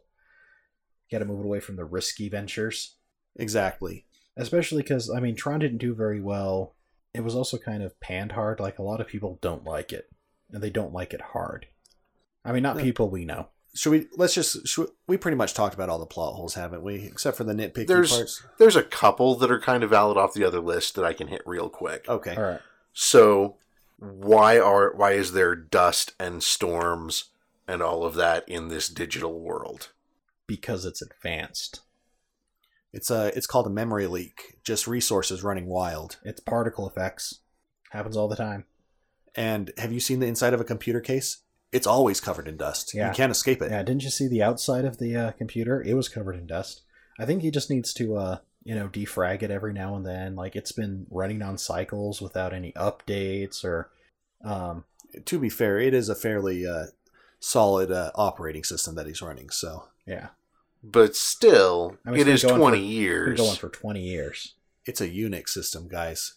[1.10, 2.96] Got to move it away from the risky ventures,
[3.36, 4.04] exactly.
[4.38, 6.74] Especially because I mean Tron didn't do very well.
[7.14, 8.60] It was also kind of panned hard.
[8.60, 10.08] Like a lot of people don't like it,
[10.50, 11.66] and they don't like it hard.
[12.44, 12.82] I mean, not Yeah.
[12.84, 13.48] people we know.
[13.74, 14.06] Should we?
[14.16, 14.66] Let's just.
[14.66, 16.96] Should we, we pretty much talked about all the plot holes, haven't we?
[17.04, 18.42] Except for the nitpicky There's- parts.
[18.58, 21.28] There's a couple that are kind of valid off the other list that I can
[21.28, 22.08] hit real quick.
[22.08, 22.34] Okay.
[22.34, 22.60] All right.
[22.92, 23.56] So
[23.98, 27.26] why are why is there dust and storms
[27.66, 29.90] and all of that in this digital world?
[30.46, 31.80] Because it's advanced.
[32.92, 34.58] It's a it's called a memory leak.
[34.64, 36.18] Just resources running wild.
[36.24, 37.40] It's particle effects.
[37.90, 38.64] Happens all the time.
[39.34, 41.38] And have you seen the inside of a computer case?
[41.70, 42.94] It's always covered in dust.
[42.94, 43.08] Yeah.
[43.08, 43.70] You can't escape it.
[43.70, 45.82] Yeah, didn't you see the outside of the uh, computer?
[45.82, 46.82] It was covered in dust.
[47.18, 50.34] I think he just needs to, uh, you know, defrag it every now and then.
[50.34, 53.90] Like it's been running on cycles without any updates or,
[54.44, 54.84] um,
[55.26, 56.86] To be fair, it is a fairly uh,
[57.40, 59.50] solid uh, operating system that he's running.
[59.50, 60.28] So yeah,
[60.90, 63.40] But still, I mean, it's is been going 20 for- been years.
[63.40, 64.54] going for twenty years.
[64.86, 66.34] it's a Unix system, guys.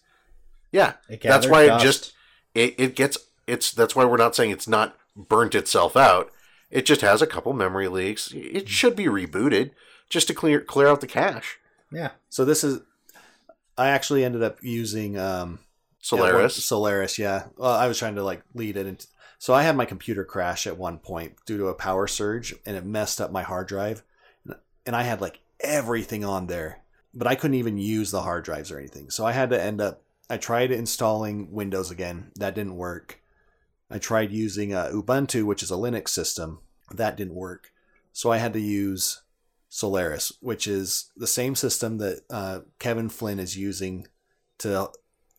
[0.72, 2.14] yeah, It That's gathered why it just-
[2.54, 6.32] it, it gets it's that's why we're not saying it's not burnt itself out.
[6.70, 8.32] It just has a couple memory leaks.
[8.34, 9.72] It should be rebooted
[10.10, 11.60] just to clear clear out the cache.
[11.92, 12.12] yeah.
[12.30, 12.82] So this is.
[13.78, 16.64] I actually ended up using um, Yeah, Solaris.
[16.66, 17.48] Solaris, yeah.
[17.58, 19.08] Well, I was trying to like lead it into.
[19.40, 22.76] So I had my computer crash at one point due to a power surge, and
[22.78, 24.04] it messed up my hard drive,
[24.86, 28.72] and I had like everything on there, but I couldn't even use the hard drives
[28.72, 29.10] or anything.
[29.10, 30.04] So I had to end up.
[30.30, 32.32] I tried installing Windows again.
[32.36, 33.22] That didn't work.
[33.90, 36.60] I tried using uh, Ubuntu, which is a Linux system.
[36.90, 37.72] That didn't work.
[38.14, 39.22] So I had to use
[39.68, 44.08] Solaris, which is the same system that uh, Kevin Flynn is using
[44.60, 44.90] to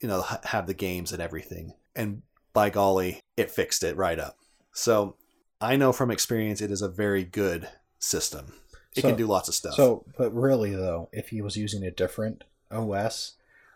[0.00, 4.18] you know ha- have the games and everything and by golly, it fixed it right
[4.18, 4.36] up.
[4.72, 5.16] So
[5.60, 8.54] I know from experience it is a very good system.
[8.96, 9.74] It So- can do lots of stuff.
[9.74, 13.34] So, but really though, if he was using a different OS,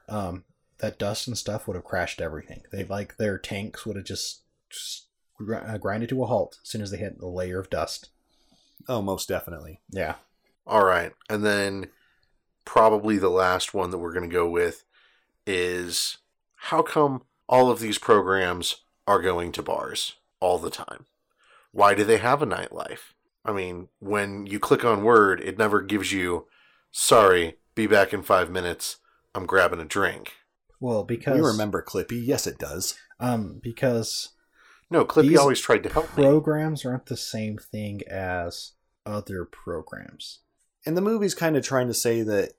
[0.08, 0.44] um,
[0.78, 2.62] that dust and stuff would have crashed everything.
[2.70, 5.06] They like their tanks would have just, just
[5.38, 8.10] gr- uh, grinded to a halt as soon as they hit the layer of dust.
[8.88, 9.80] oh, most definitely.
[9.90, 10.16] Yeah.
[10.66, 11.12] All right.
[11.30, 11.88] And then
[12.64, 14.84] probably the last one that we're going to go with
[15.46, 16.18] is
[16.56, 21.06] how come all of these programs are going to bars all the time?
[21.72, 23.12] Why do they have a nightlife?
[23.46, 26.46] I mean, when you click on Word, it never gives you,
[26.90, 28.96] sorry, be back in five minutes.
[29.34, 30.32] I'm grabbing a drink.
[30.80, 32.20] Well, because you remember Clippy.
[32.24, 32.98] Yes, it does.
[33.20, 34.30] um because
[34.90, 36.24] No, Clippy always tried to help me.
[36.24, 38.72] programs aren't the same thing as
[39.04, 40.40] other programs.
[40.84, 42.52] And the movie's kind of trying to say that,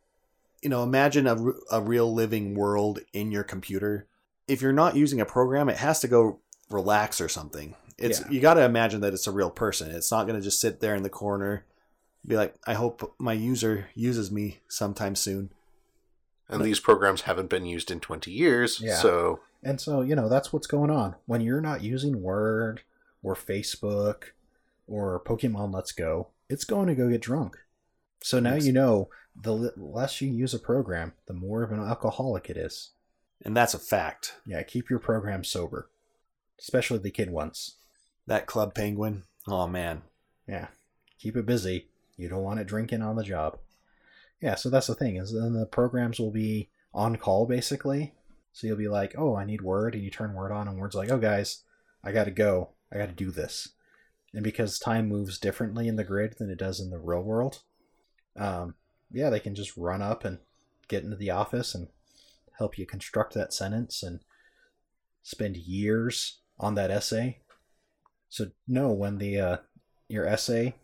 [0.62, 1.38] you know, imagine a,
[1.72, 4.08] a real living world in your computer.
[4.48, 7.76] If you're not using a program, it has to go relax or something.
[7.98, 8.28] It's Yeah.
[8.30, 9.92] you got to imagine that it's a real person.
[9.92, 11.66] It's not going to just sit there in the corner,
[12.26, 15.52] be like, I hope my user uses me sometime soon.
[16.50, 18.80] And these programs haven't been used in 20 years.
[18.80, 18.96] Yeah.
[18.96, 21.16] So, And so, you know, that's what's going on.
[21.26, 22.82] When you're not using Word
[23.24, 24.32] or Facebook
[24.88, 27.58] or Pokemon Let's Go, it's going to go get drunk.
[28.22, 28.66] So now Yes.
[28.66, 32.92] you know the less you use a program, the more of an alcoholic it is.
[33.44, 34.36] And that's a fact.
[34.46, 35.90] Yeah, keep your program sober,
[36.60, 37.76] especially the kid ones.
[38.28, 40.04] That Club Penguin, oh man.
[40.48, 40.68] Yeah,
[41.20, 41.88] keep it busy.
[42.18, 43.58] You don't want it drinking on the job.
[44.42, 48.14] Yeah, so that's the thing is then the programs will be on call basically.
[48.52, 50.96] So you'll be like, oh, I need Word, and you turn Word on, and Word's
[50.96, 51.64] like, oh, guys,
[52.04, 52.72] I got to go.
[52.92, 53.70] I got to do this.
[54.34, 57.62] And because time moves differently in the grid than it does in the real world,
[58.36, 58.74] um,
[59.12, 60.40] yeah, they can just run up and
[60.88, 61.90] get into the office and
[62.58, 64.22] help you construct that sentence and
[65.22, 67.42] spend years on that essay.
[68.30, 69.58] So no, when the uh,
[70.08, 70.76] your essay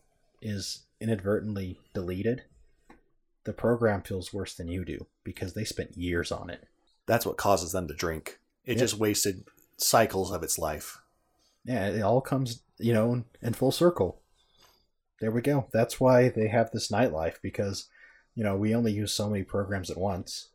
[0.41, 2.43] is inadvertently deleted,
[3.43, 6.65] the program feels worse than you do because they spent years on it.
[7.06, 8.39] That's what causes them to drink.
[8.65, 8.79] It Yep.
[8.79, 9.43] just wasted
[9.77, 10.99] cycles of its life.
[11.65, 14.21] Yeah, it all comes, you know, in, in full circle.
[15.19, 15.67] There we go.
[15.73, 17.89] That's why they have this nightlife because,
[18.36, 20.49] you know, we only use so many programs at once.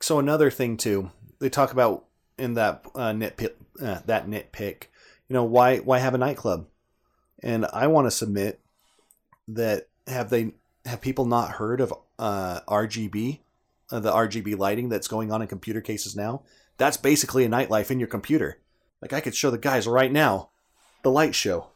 [0.00, 2.06] so another thing too, they talk about
[2.38, 4.84] in that uh, nitpick, uh, that nitpick,
[5.32, 6.66] you know, why why have a nightclub?
[7.42, 8.60] And I want to submit
[9.48, 10.52] that have they
[10.84, 13.40] have people not heard of uh, RGB,
[13.90, 16.42] uh, the RGB lighting that's going on in computer cases now?
[16.76, 18.58] That's basically a nightlife in your computer.
[19.00, 20.50] Like I could show the guys right now,
[21.02, 21.68] the light show.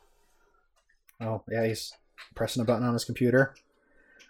[1.18, 1.94] Oh, yeah, he's
[2.34, 3.54] pressing a button on his computer.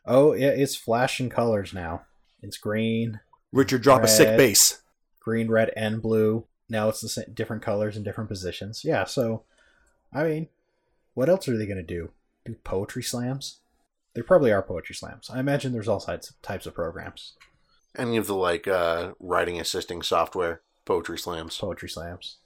[0.04, 2.02] Oh, yeah, it's flashing colors now.
[2.42, 3.18] It's green,
[3.50, 4.82] Richard drop a sick bass.
[5.18, 6.46] green, red, and blue.
[6.68, 8.82] Now it's the same, different colors and different positions.
[8.84, 9.42] Yeah, so,
[10.12, 10.48] I mean,
[11.14, 12.10] what else are they going to do?
[12.44, 13.58] Do poetry slams?
[14.14, 15.30] There probably are poetry slams.
[15.30, 17.34] I imagine there's all types types of programs.
[17.96, 21.56] any of the like uh, writing assisting software, poetry slams.
[21.58, 22.36] Poetry slams.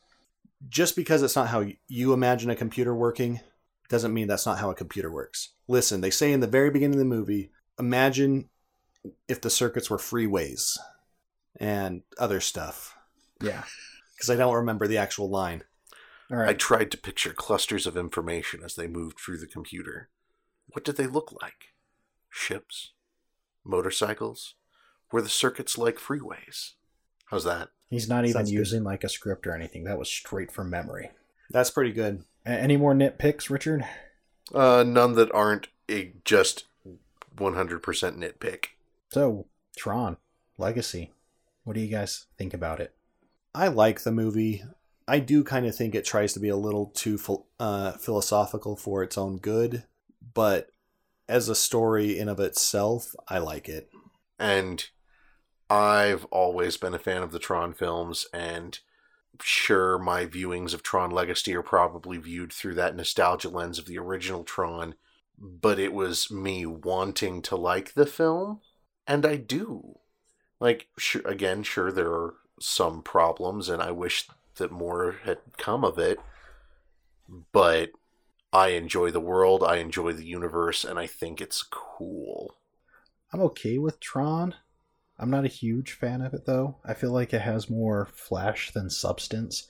[0.68, 3.40] just because it's not how you imagine a computer working
[3.88, 5.50] doesn't mean that's not how a computer works.
[5.66, 8.48] Listen, they say in the very beginning of the movie, imagine
[9.28, 10.78] if the circuits were freeways
[11.56, 12.96] and other stuff.
[13.42, 13.64] Yeah.
[14.20, 15.64] Because I don't remember the actual line.
[16.30, 20.10] All I tried to picture clusters of information as they moved through the computer.
[20.68, 21.72] What did they look like?
[22.28, 22.92] Ships?
[23.64, 24.56] Motorcycles?
[25.10, 26.72] Were the circuits like freeways?
[27.30, 27.70] How's that?
[27.88, 28.58] He's not even Sounds good.
[28.58, 29.84] using like a script or anything.
[29.84, 31.12] That was straight from memory.
[31.48, 32.24] That's pretty good.
[32.44, 33.86] A- any more nitpicks, Richard?
[34.54, 36.64] Uh, none that aren't a just
[37.36, 38.66] 100% nitpick.
[39.08, 39.46] So,
[39.78, 40.18] Tron,
[40.58, 41.10] Legacy.
[41.64, 42.94] What do you guys think about it?
[43.54, 44.62] I like the movie.
[45.08, 47.18] I do kind of think it tries to be a little too
[47.58, 49.84] uh, philosophical for its own good,
[50.34, 50.68] but
[51.28, 53.90] as a story in of itself, I like it.
[54.38, 54.84] And
[55.68, 58.78] I've always been a fan of the Tron films, and
[59.42, 63.98] sure, my viewings of Tron Legacy are probably viewed through that nostalgia lens of the
[63.98, 64.94] original Tron,
[65.38, 68.60] but it was me wanting to like the film,
[69.06, 69.98] and I do.
[70.60, 70.88] Like,
[71.24, 76.20] again, sure, there are some problems, and I wish that more had come of it,
[77.52, 77.90] but
[78.52, 82.56] I enjoy the world, I enjoy the universe, and I think it's cool.
[83.32, 84.54] I'm okay with Tron.
[85.18, 86.76] I'm not a huge fan of it though.
[86.84, 89.68] I feel like it has more flash than substance.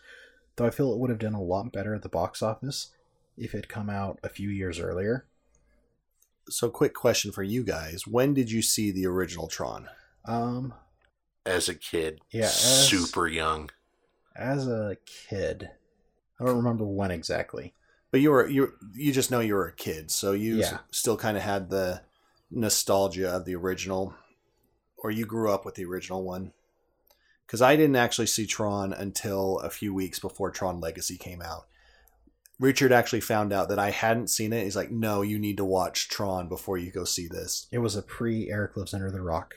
[0.56, 2.92] Though I feel it would have done a lot better at the box office
[3.36, 5.26] if it had come out a few years earlier.
[6.48, 9.88] So, quick question for you guys: When did you see the original Tron?
[10.24, 10.74] Um,
[11.50, 12.20] as a kid.
[12.30, 13.70] Yeah, as- Super young.
[14.36, 15.70] as a kid.
[16.40, 17.74] I don't remember when exactly.
[18.10, 20.66] But you were you you just know you were a kid, so you Yeah.
[20.66, 22.02] s- still kind of had the
[22.50, 24.14] nostalgia of the original,
[24.96, 26.52] or you grew up with the original one.
[27.46, 31.66] Because I didn't actually see Tron until a few weeks before Tron Legacy came out.
[32.58, 34.64] Richard actually found out that I hadn't seen it.
[34.64, 37.96] He's like, "No, you need to watch Tron before you go see this." It was
[37.96, 39.54] a pre Eric Lives Under the Rock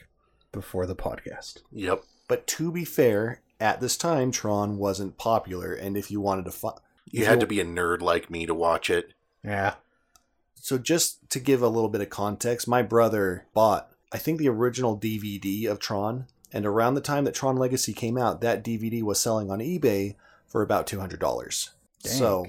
[0.54, 1.58] before the podcast.
[1.74, 2.04] Yep.
[2.30, 6.52] But to be fair, at this time, Tron wasn't popular, and if you wanted to,
[6.52, 6.78] fi-
[7.12, 9.14] You had to be a nerd like me to watch it.
[9.44, 9.76] Yeah.
[10.56, 14.48] So just to give a little bit of context, my brother bought I think the
[14.48, 19.02] original DVD of Tron, and around the time that Tron Legacy came out, that DVD
[19.02, 20.16] was selling on eBay
[20.48, 21.72] for about two hundred dollars.
[22.00, 22.48] So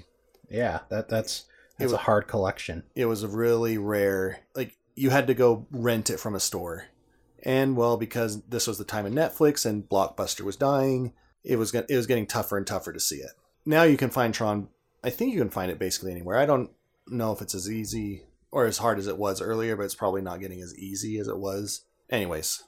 [0.49, 1.45] Yeah, that that's
[1.79, 2.85] that's It a hard collection.
[2.95, 6.87] it was a really rare like you had to go rent it from a store.
[7.45, 11.13] And well, because this was the time of Netflix and Blockbuster was dying,
[11.45, 13.33] it was it was getting tougher and tougher to see it.
[13.67, 14.69] Now you can find Tron.
[15.03, 16.39] I think you can find it basically anywhere.
[16.39, 16.71] I don't
[17.07, 20.23] know if it's as easy or as hard as it was earlier, but it's probably
[20.23, 21.83] not getting as easy as it was.
[22.09, 22.63] Anyways,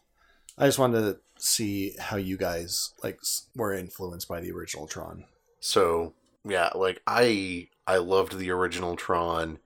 [0.59, 3.19] I just wanted to see how you guys like
[3.55, 5.25] were influenced by the original Tron.
[5.61, 6.13] So
[6.45, 9.59] yeah, like I I loved the original Tron.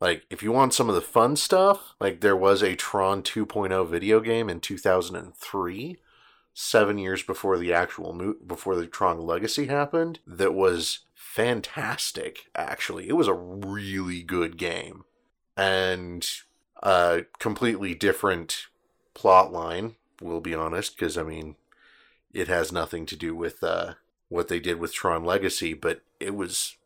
[0.00, 3.88] Like if you want some of the fun stuff, like there was a Tron 2.0
[3.88, 5.98] video game in 2003,
[6.54, 13.08] 7 years before the actual mo- before the Tron Legacy happened that was fantastic actually.
[13.08, 15.04] It was a really good game
[15.56, 16.26] and
[16.82, 18.68] a completely different
[19.12, 21.56] plot line, we'll be honest, cuz I mean
[22.32, 23.94] it has nothing to do with uh
[24.28, 26.76] what they did with Tron Legacy, but it was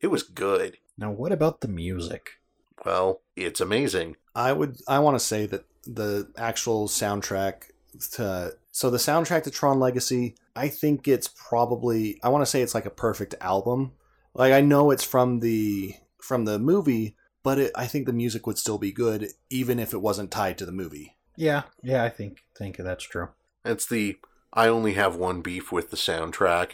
[0.00, 0.78] it was good.
[0.96, 2.38] Now, what about the music?
[2.84, 4.16] Well, it's amazing.
[4.34, 7.70] I would I want to say that the actual soundtrack
[8.12, 12.62] to so the soundtrack to Tron Legacy, I think it's probably I want to say
[12.62, 13.92] it's like a perfect album.
[14.34, 18.46] Like I know it's from the from the movie, but it, I think the music
[18.46, 21.16] would still be good even if it wasn't tied to the movie.
[21.36, 23.28] Yeah, yeah, I think think that's true.
[23.64, 24.18] It's the
[24.52, 26.72] I only have one beef with the soundtrack,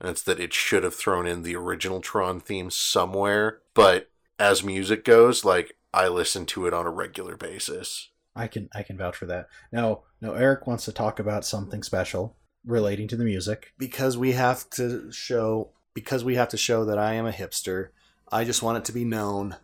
[0.00, 3.60] and it's that it should have thrown in the original Tron theme somewhere.
[3.74, 8.10] But as music goes, like I listen to it on a regular basis.
[8.36, 9.48] I can I can vouch for that.
[9.72, 13.72] Now, now Eric wants to talk about something special relating to the music.
[13.78, 17.88] Because we have to show because we have to show that I am a hipster.
[18.30, 19.56] I just want it to be known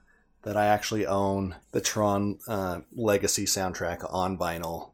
[0.42, 4.92] that I actually own the Tron uh, Legacy soundtrack on vinyl.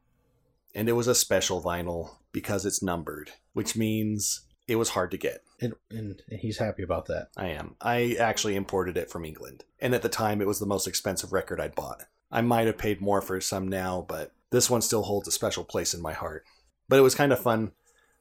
[0.75, 5.17] And it was a special vinyl because it's numbered, which means it was hard to
[5.17, 5.43] get.
[5.61, 7.29] And, and he's happy about that.
[7.37, 7.77] I am.
[7.81, 9.65] I actually imported it from England.
[9.81, 12.05] And at the time, it was the most expensive record I'd bought.
[12.31, 15.65] I might have paid more for some now, but this one still holds a special
[15.65, 16.45] place in my heart.
[16.89, 17.73] But it was kind of fun.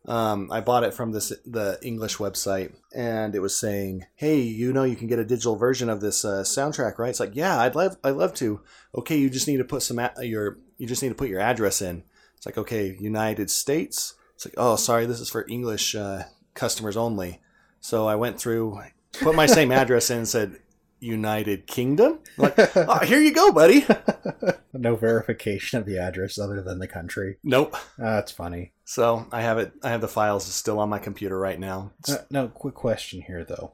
[0.05, 4.71] Um, I bought it from this the English website, and it was saying, "Hey, you
[4.71, 7.59] know, you can get a digital version of this uh, soundtrack, right?" It's like, "Yeah,
[7.59, 8.61] I'd love, I'd love to."
[8.95, 11.81] Okay, you just need to put some your, you just need to put your address
[11.81, 12.03] in.
[12.39, 14.13] It's like, okay, United States.
[14.35, 17.41] It's like, oh, sorry, this is for English uh, customers only.
[17.79, 18.79] So I went through,
[19.13, 20.59] put my same address in, and said
[20.99, 22.19] United Kingdom.
[22.37, 23.85] I'm like, oh, here you go, buddy.
[24.73, 27.37] no verification of the address other than the country.
[27.43, 27.75] Nope.
[27.75, 28.73] Ah, That's funny.
[28.85, 29.73] So I have it.
[29.83, 31.91] I have the files still on my computer right now.
[32.07, 33.73] Uh, now, quick question here though.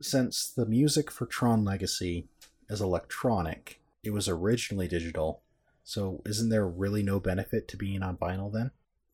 [0.00, 2.28] Since the music for Tron Legacy
[2.68, 5.42] is electronic, it was originally digital.
[5.82, 8.70] So isn't there really no benefit to being on vinyl then?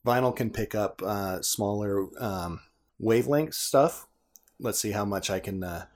[0.06, 2.60] vinyl can pick up uh, smaller um,
[2.98, 4.06] wavelength stuff.
[4.58, 5.86] Let's see how much I can uh,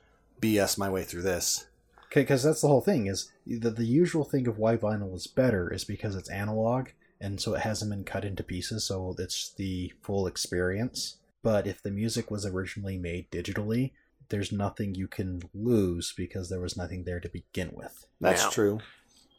[0.40, 1.66] BS my way through this.
[2.06, 3.06] Okay, because that's the whole thing.
[3.06, 6.88] Is the the usual thing of why vinyl is better is because it's analog,
[7.20, 11.16] and so it hasn't been cut into pieces, so it's the full experience.
[11.42, 13.92] But if the music was originally made digitally,
[14.28, 18.06] there's nothing you can lose because there was nothing there to begin with.
[18.20, 18.78] That's Now- true.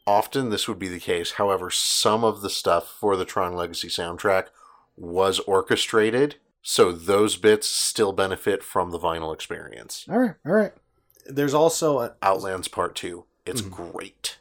[0.08, 1.34] Often this would be the case.
[1.34, 4.48] However, some of the stuff for the Tron Legacy soundtrack
[4.98, 10.06] was orchestrated, so those bits still benefit from the vinyl experience.
[10.10, 10.74] All right, all right.
[11.26, 13.26] There's also a, Outlands Part 2.
[13.46, 13.72] It's Mhm.
[13.72, 14.38] great.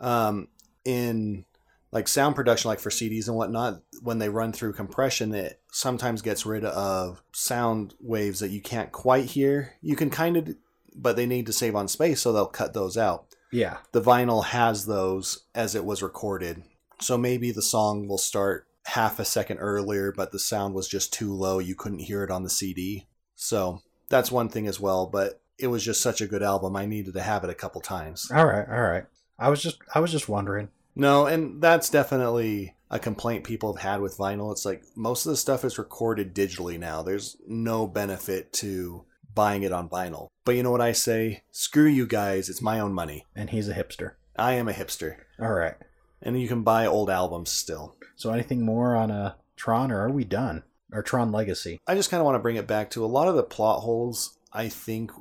[0.00, 0.46] um,
[0.84, 1.44] in
[1.90, 6.22] like sound production, like for CDs and whatnot, when they run through compression, it sometimes
[6.22, 9.74] gets rid of sound waves that you can't quite hear.
[9.82, 10.54] You can kind of,
[10.94, 13.26] but they need to save on space, so they'll cut those out.
[13.50, 16.62] Yeah, the vinyl has those as it was recorded.
[17.00, 21.12] So maybe the song will start half a second earlier, but the sound was just
[21.12, 21.58] too low.
[21.58, 23.06] You couldn't hear it on the CD.
[23.36, 25.06] So that's one thing as well.
[25.06, 26.74] But it was just such a good album.
[26.74, 28.30] I needed to have it a couple times.
[28.34, 29.04] all right, all right.
[29.38, 30.68] I was just I was just wondering.
[30.96, 34.50] No, and that's definitely a complaint people have had with vinyl.
[34.50, 37.02] It's like most of the stuff is recorded digitally now.
[37.02, 40.28] There's no benefit to buying it on vinyl.
[40.44, 41.42] But you know what I say?
[41.52, 42.48] Screw you guys.
[42.48, 43.26] It's my own money.
[43.36, 44.12] And he's a hipster.
[44.36, 45.16] I am a hipster.
[45.38, 45.74] All right.
[46.20, 47.96] And you can buy old albums still.
[48.16, 50.64] So anything more on uh, Tron, or are we done?
[50.92, 51.80] Or Tron Legacy?
[51.86, 53.80] I just kind of want to bring it back to a lot of the plot
[53.80, 54.38] holes.
[54.52, 55.12] I think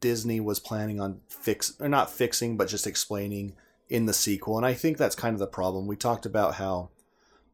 [0.00, 3.54] Disney was planning on fix or not fixing, but just explaining
[3.88, 5.86] in the sequel, and I think that's kind of the problem.
[5.86, 6.90] We talked about how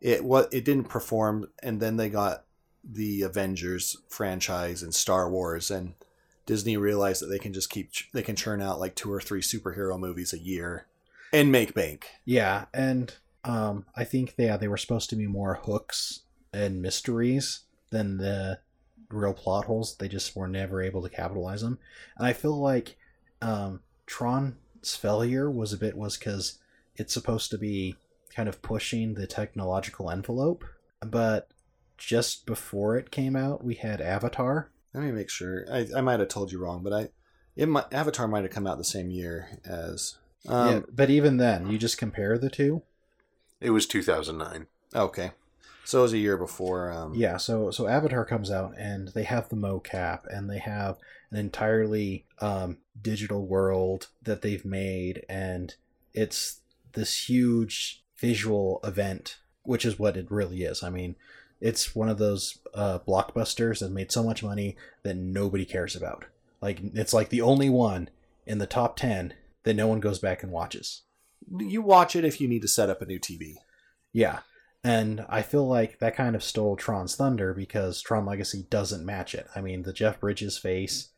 [0.01, 2.45] it what it didn't perform, and then they got
[2.82, 5.95] the Avengers franchise and Star Wars, and
[6.47, 9.43] Disney realized that they can just keep they can churn out like two or three
[9.43, 10.86] superhero movies a year
[11.33, 12.07] and make bank.
[12.24, 13.14] Yeah, and
[13.45, 16.20] um, I think they, yeah, they were supposed to be more hooks
[16.53, 17.61] and mysteries
[17.91, 18.61] than the
[19.11, 19.97] real plot holes.
[19.97, 21.78] They just were never able to capitalize them.
[22.16, 22.97] And I feel like
[23.41, 26.59] um, Tron's failure was a bit was because
[26.97, 27.97] it's supposed to be
[28.35, 30.64] kind of pushing the technological envelope,
[31.05, 31.49] but
[31.99, 34.70] just before it came out, we had Avatar.
[34.95, 35.64] Let me make sure.
[35.70, 37.09] I, I might have told you wrong, but I
[37.55, 40.16] it might, Avatar might have come out the same year as.
[40.49, 42.82] Um, yeah, but even then, you just compare the two.
[43.61, 44.66] It was 2009.
[44.95, 45.30] Okay.
[45.84, 46.90] So it was a year before.
[46.90, 50.97] Um, Yeah, so so Avatar comes out and they have the mocap and they have
[51.30, 55.74] an entirely um, digital world that they've made and
[56.14, 56.61] it's
[56.93, 60.82] this huge visual event, which is what it really is.
[60.82, 61.16] I mean,
[61.61, 66.26] it's one of those uh, blockbusters that made so much money that nobody cares about.
[66.61, 68.09] Like it's like the only one
[68.47, 69.34] in the top ten
[69.64, 71.02] that no one goes back and watches.
[71.58, 73.54] You watch it if you need to set up a new TV.
[74.12, 74.40] Yeah.
[74.84, 79.34] And I feel like that kind of stole Tron's thunder because Tron Legacy doesn't match
[79.34, 79.46] it.
[79.54, 81.10] I mean, the Jeff Bridges face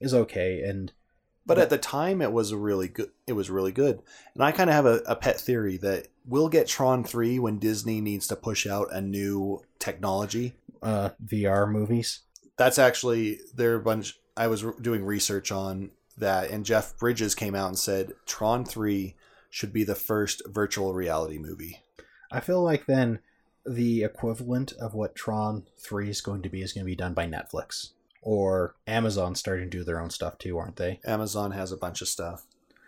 [0.00, 0.92] is okay, and
[1.44, 3.10] But at the time, it was really good.
[3.26, 4.00] It was really good,
[4.34, 7.58] and I kind of have a, a pet theory that we'll get Tron three when
[7.58, 10.54] Disney needs to push out a new technology.
[10.82, 12.20] uh, VR movies.
[12.56, 14.18] That's actually there are a bunch.
[14.36, 19.14] I was doing research on that, and Jeff Bridges came out and said Tron three
[19.50, 21.82] should be the first virtual reality movie.
[22.30, 23.18] I feel like then
[23.66, 27.12] the equivalent of what Tron 3 is going to be is going to be done
[27.14, 27.90] by Netflix.
[28.22, 31.00] Or Amazon starting to do their own stuff too, aren't they?
[31.04, 32.46] Amazon has a bunch of stuff.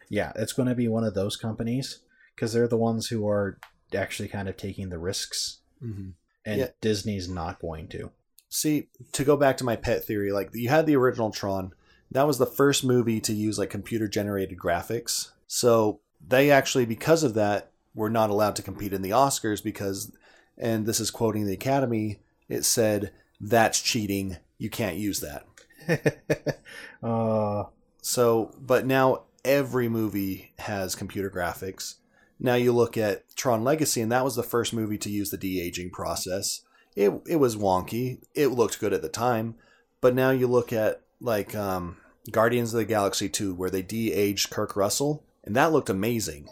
[0.09, 2.01] Yeah, it's going to be one of those companies
[2.35, 3.59] because they're the ones who are
[3.95, 6.11] actually kind of taking the risks, Mm-hmm.
[6.47, 6.69] and Yeah.
[6.81, 8.11] Disney's not going to.
[8.49, 11.73] See, to go back to my pet theory, like you had the original Tron.
[12.15, 15.33] That was the first movie to use like computer generated graphics.
[15.49, 20.17] So they actually, because of that, were not allowed to compete in the Oscars because,
[20.57, 24.39] and this is quoting the Academy, it said, that's cheating.
[24.59, 26.61] You can't use that.
[27.03, 27.65] uh,
[28.01, 31.97] So, but now every movie has computer graphics.
[32.39, 35.37] Now you look at Tron Legacy, and that was the first movie to use the
[35.37, 36.61] de aging process.
[36.95, 38.23] It it was wonky.
[38.35, 39.57] It looked good at the time,
[40.01, 41.97] but now you look at like um,
[42.31, 46.49] Guardians of the Galaxy Two, where they de aged Kurt Russell, and that looked amazing.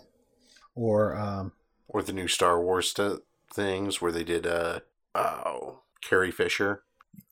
[0.75, 1.53] or um,
[1.89, 3.21] Or the new Star Wars st-
[3.53, 4.81] things where they did, uh,
[5.15, 6.83] oh, Carrie Fisher.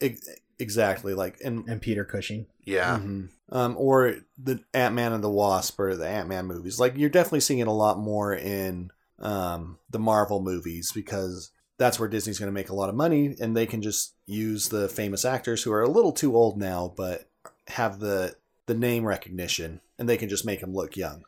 [0.01, 0.29] Ex-
[0.59, 2.47] exactly, like and and Peter Cushing.
[2.65, 2.99] Yeah.
[2.99, 3.31] Mhm.
[3.53, 6.79] Um, or the Ant Man and the Wasp or the Ant Man movies.
[6.79, 11.99] Like you're definitely seeing it a lot more in um, the Marvel movies because that's
[11.99, 14.89] where Disney's going to make a lot of money, and they can just use the
[14.89, 17.30] famous actors who are a little too old now, but
[17.71, 21.25] have the the name recognition, and they can just make them look young.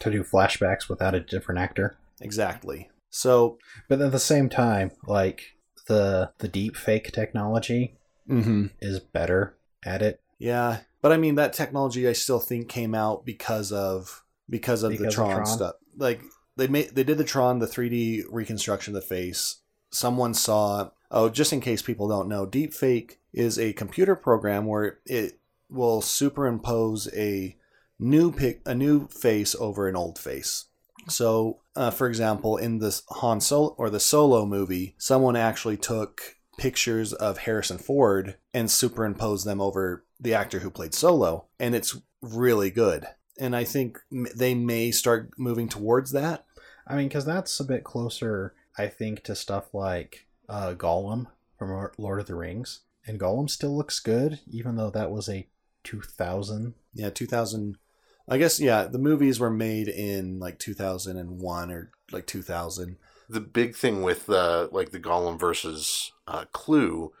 [0.00, 1.96] to do flashbacks without a different actor.
[2.20, 2.90] Exactly.
[3.10, 7.96] So, But at the same time, like the the deep fake technology
[8.28, 8.70] mhm.
[8.80, 13.24] is better at it yeah, but I mean that technology I still think came out
[13.24, 15.46] because of because of the Because of Tron, Tron?
[15.46, 15.74] stuff.
[15.96, 16.20] Like
[16.56, 19.62] they made they did the Tron, the 3D reconstruction of the face.
[19.90, 24.98] Someone saw oh, just in case people don't know, deepfake is a computer program where
[25.06, 25.38] it
[25.70, 27.56] will superimpose a
[27.98, 30.66] new pic a new face over an old face.
[31.08, 36.36] So, uh, for example, in this Han Solo or the Solo movie, someone actually took
[36.58, 41.96] pictures of Harrison Ford and superimposed them over the actor who played Solo, and it's
[42.22, 43.06] really good.
[43.38, 46.46] And I think they may start moving towards that.
[46.86, 51.26] I mean, because that's a bit closer, I think, to stuff like uh, Gollum
[51.58, 52.80] from Lord of the Rings.
[53.06, 55.46] And Gollum still looks good, even though that was a
[55.84, 56.74] 2000.
[56.94, 57.78] Yeah, 2000.
[58.26, 62.96] I guess, yeah, the movies were made in like 2001 or like 2000.
[63.28, 67.12] The big thing with uh, like the Gollum versus uh, Clu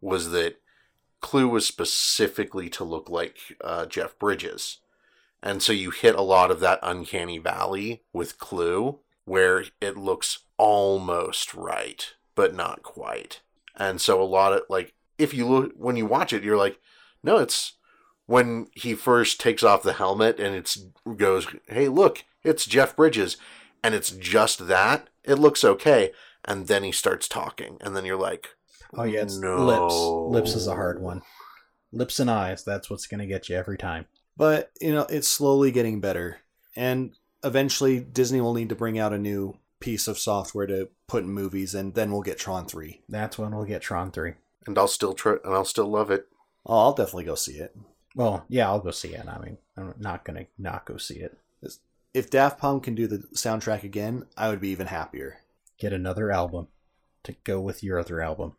[0.00, 0.60] was that
[1.20, 4.78] Clu was specifically to look like uh, Jeff Bridges,
[5.42, 10.44] and so you hit a lot of that uncanny valley with Clu, where it looks
[10.56, 13.40] almost right, but not quite.
[13.74, 16.78] And so a lot of like if you look when you watch it, you're like,
[17.22, 17.74] no, it's
[18.28, 20.76] when he first takes off the helmet and it's
[21.16, 23.38] goes, hey, look, it's Jeff Bridges,
[23.82, 25.08] and it's just that.
[25.24, 26.12] It looks okay,
[26.44, 28.50] and then he starts talking, and then you're like,
[28.94, 29.66] Oh yeah, it's No.
[29.66, 30.32] lips.
[30.32, 31.22] Lips is a hard one.
[31.90, 32.62] Lips and eyes.
[32.64, 34.06] That's what's gonna get you every time.
[34.36, 36.38] But, you know, it's slowly getting better.
[36.76, 41.24] And eventually Disney will need to bring out a new piece of software to put
[41.24, 43.00] in movies and then we'll get Tron 3.
[43.08, 44.34] That's when we'll get Tron three.
[44.66, 46.28] and I'll still try, and I'll still love it.
[46.66, 47.74] Oh, I'll definitely go see it.
[48.18, 49.28] Well, yeah, I'll go see it.
[49.28, 51.38] I mean, I'm not gonna not go see it.
[52.12, 55.38] If Daft Punk can do the soundtrack again, I would be even happier.
[55.78, 56.66] Get another album
[57.22, 58.56] to go with your other album.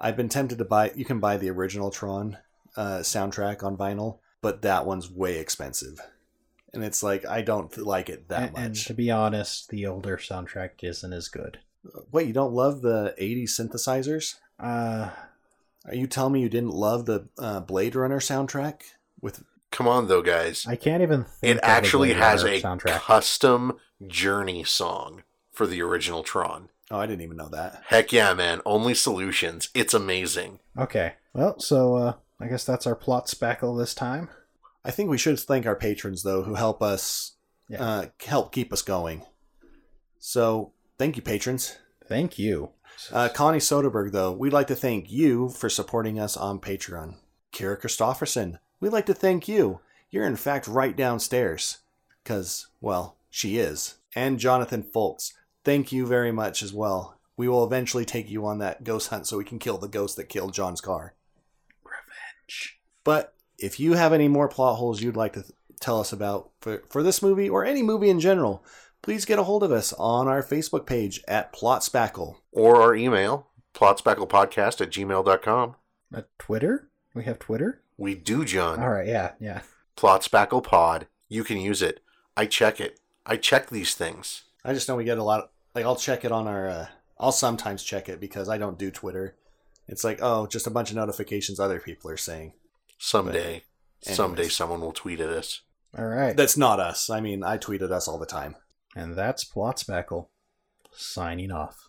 [0.00, 0.90] I've been tempted to buy.
[0.96, 2.38] You can buy the original Tron
[2.76, 6.00] uh, soundtrack on vinyl, but that one's way expensive,
[6.74, 8.86] and it's like I don't like it that and, and much.
[8.86, 11.60] to be honest, the older soundtrack isn't as good.
[12.10, 14.34] Wait, you don't love the '80s synthesizers?
[14.58, 15.10] Uh,
[15.84, 18.80] Are you telling me you didn't love the uh, Blade Runner soundtrack?
[19.20, 19.42] With
[19.72, 20.64] Come on, though, guys.
[20.66, 21.24] I can't even.
[21.24, 23.00] Think It of actually Blade has a soundtrack.
[23.00, 23.72] custom
[24.06, 26.68] Journey song for the original Tron.
[26.90, 27.82] oh, I didn't even know that.
[27.86, 28.60] Heck yeah, man.
[28.64, 29.68] Only solutions.
[29.74, 30.60] It's amazing.
[30.78, 34.28] Okay, well, so uh, I guess that's our plot spackle this time.
[34.84, 37.32] I think we should thank our patrons though, who help us
[37.68, 37.82] Yeah.
[37.82, 39.22] uh, help keep us going.
[40.18, 41.76] So thank you, patrons.
[42.06, 42.70] Thank you.
[43.12, 47.16] Uh, Connie Soderberg, though, we'd like to thank you for supporting us on Patreon.
[47.52, 49.80] Kira Christofferson, we'd like to thank you.
[50.10, 51.78] You're in fact right downstairs.
[52.22, 53.96] Because, well, she is.
[54.14, 55.32] And Jonathan Foltz,
[55.64, 57.18] thank you very much as well.
[57.36, 60.16] We will eventually take you on that ghost hunt so we can kill the ghost
[60.16, 61.14] that killed John's car.
[61.84, 62.80] Revenge.
[63.04, 66.50] But if you have any more plot holes you'd like to th- tell us about
[66.60, 68.64] for, for this movie or any movie in general,
[69.02, 72.36] please get a hold of us on our Facebook page at Plot Spackle.
[72.52, 75.76] Or our email, plotspacklepodcast at gmail.com.
[76.14, 76.88] Uh, Twitter?
[77.14, 77.82] We have Twitter.
[77.98, 78.80] We do, John.
[78.80, 79.06] All right.
[79.06, 79.32] Yeah.
[79.40, 79.62] Yeah.
[79.96, 81.06] Plotspacklepod.
[81.28, 82.00] You can use it.
[82.36, 83.00] I check it.
[83.24, 84.44] I check these things.
[84.64, 86.86] I just know we get a lot of, like, I'll check it on our, uh,
[87.18, 89.36] I'll sometimes check it because I don't do Twitter.
[89.88, 92.52] It's like, oh, just a bunch of notifications other people are saying.
[92.98, 93.62] Someday,
[94.00, 95.62] someday someone will tweet at us.
[95.96, 96.36] All right.
[96.36, 97.08] That's not us.
[97.08, 98.56] I mean, I tweet at us all the time.
[98.94, 100.28] and that's plot spackle.
[100.92, 101.88] Signing off.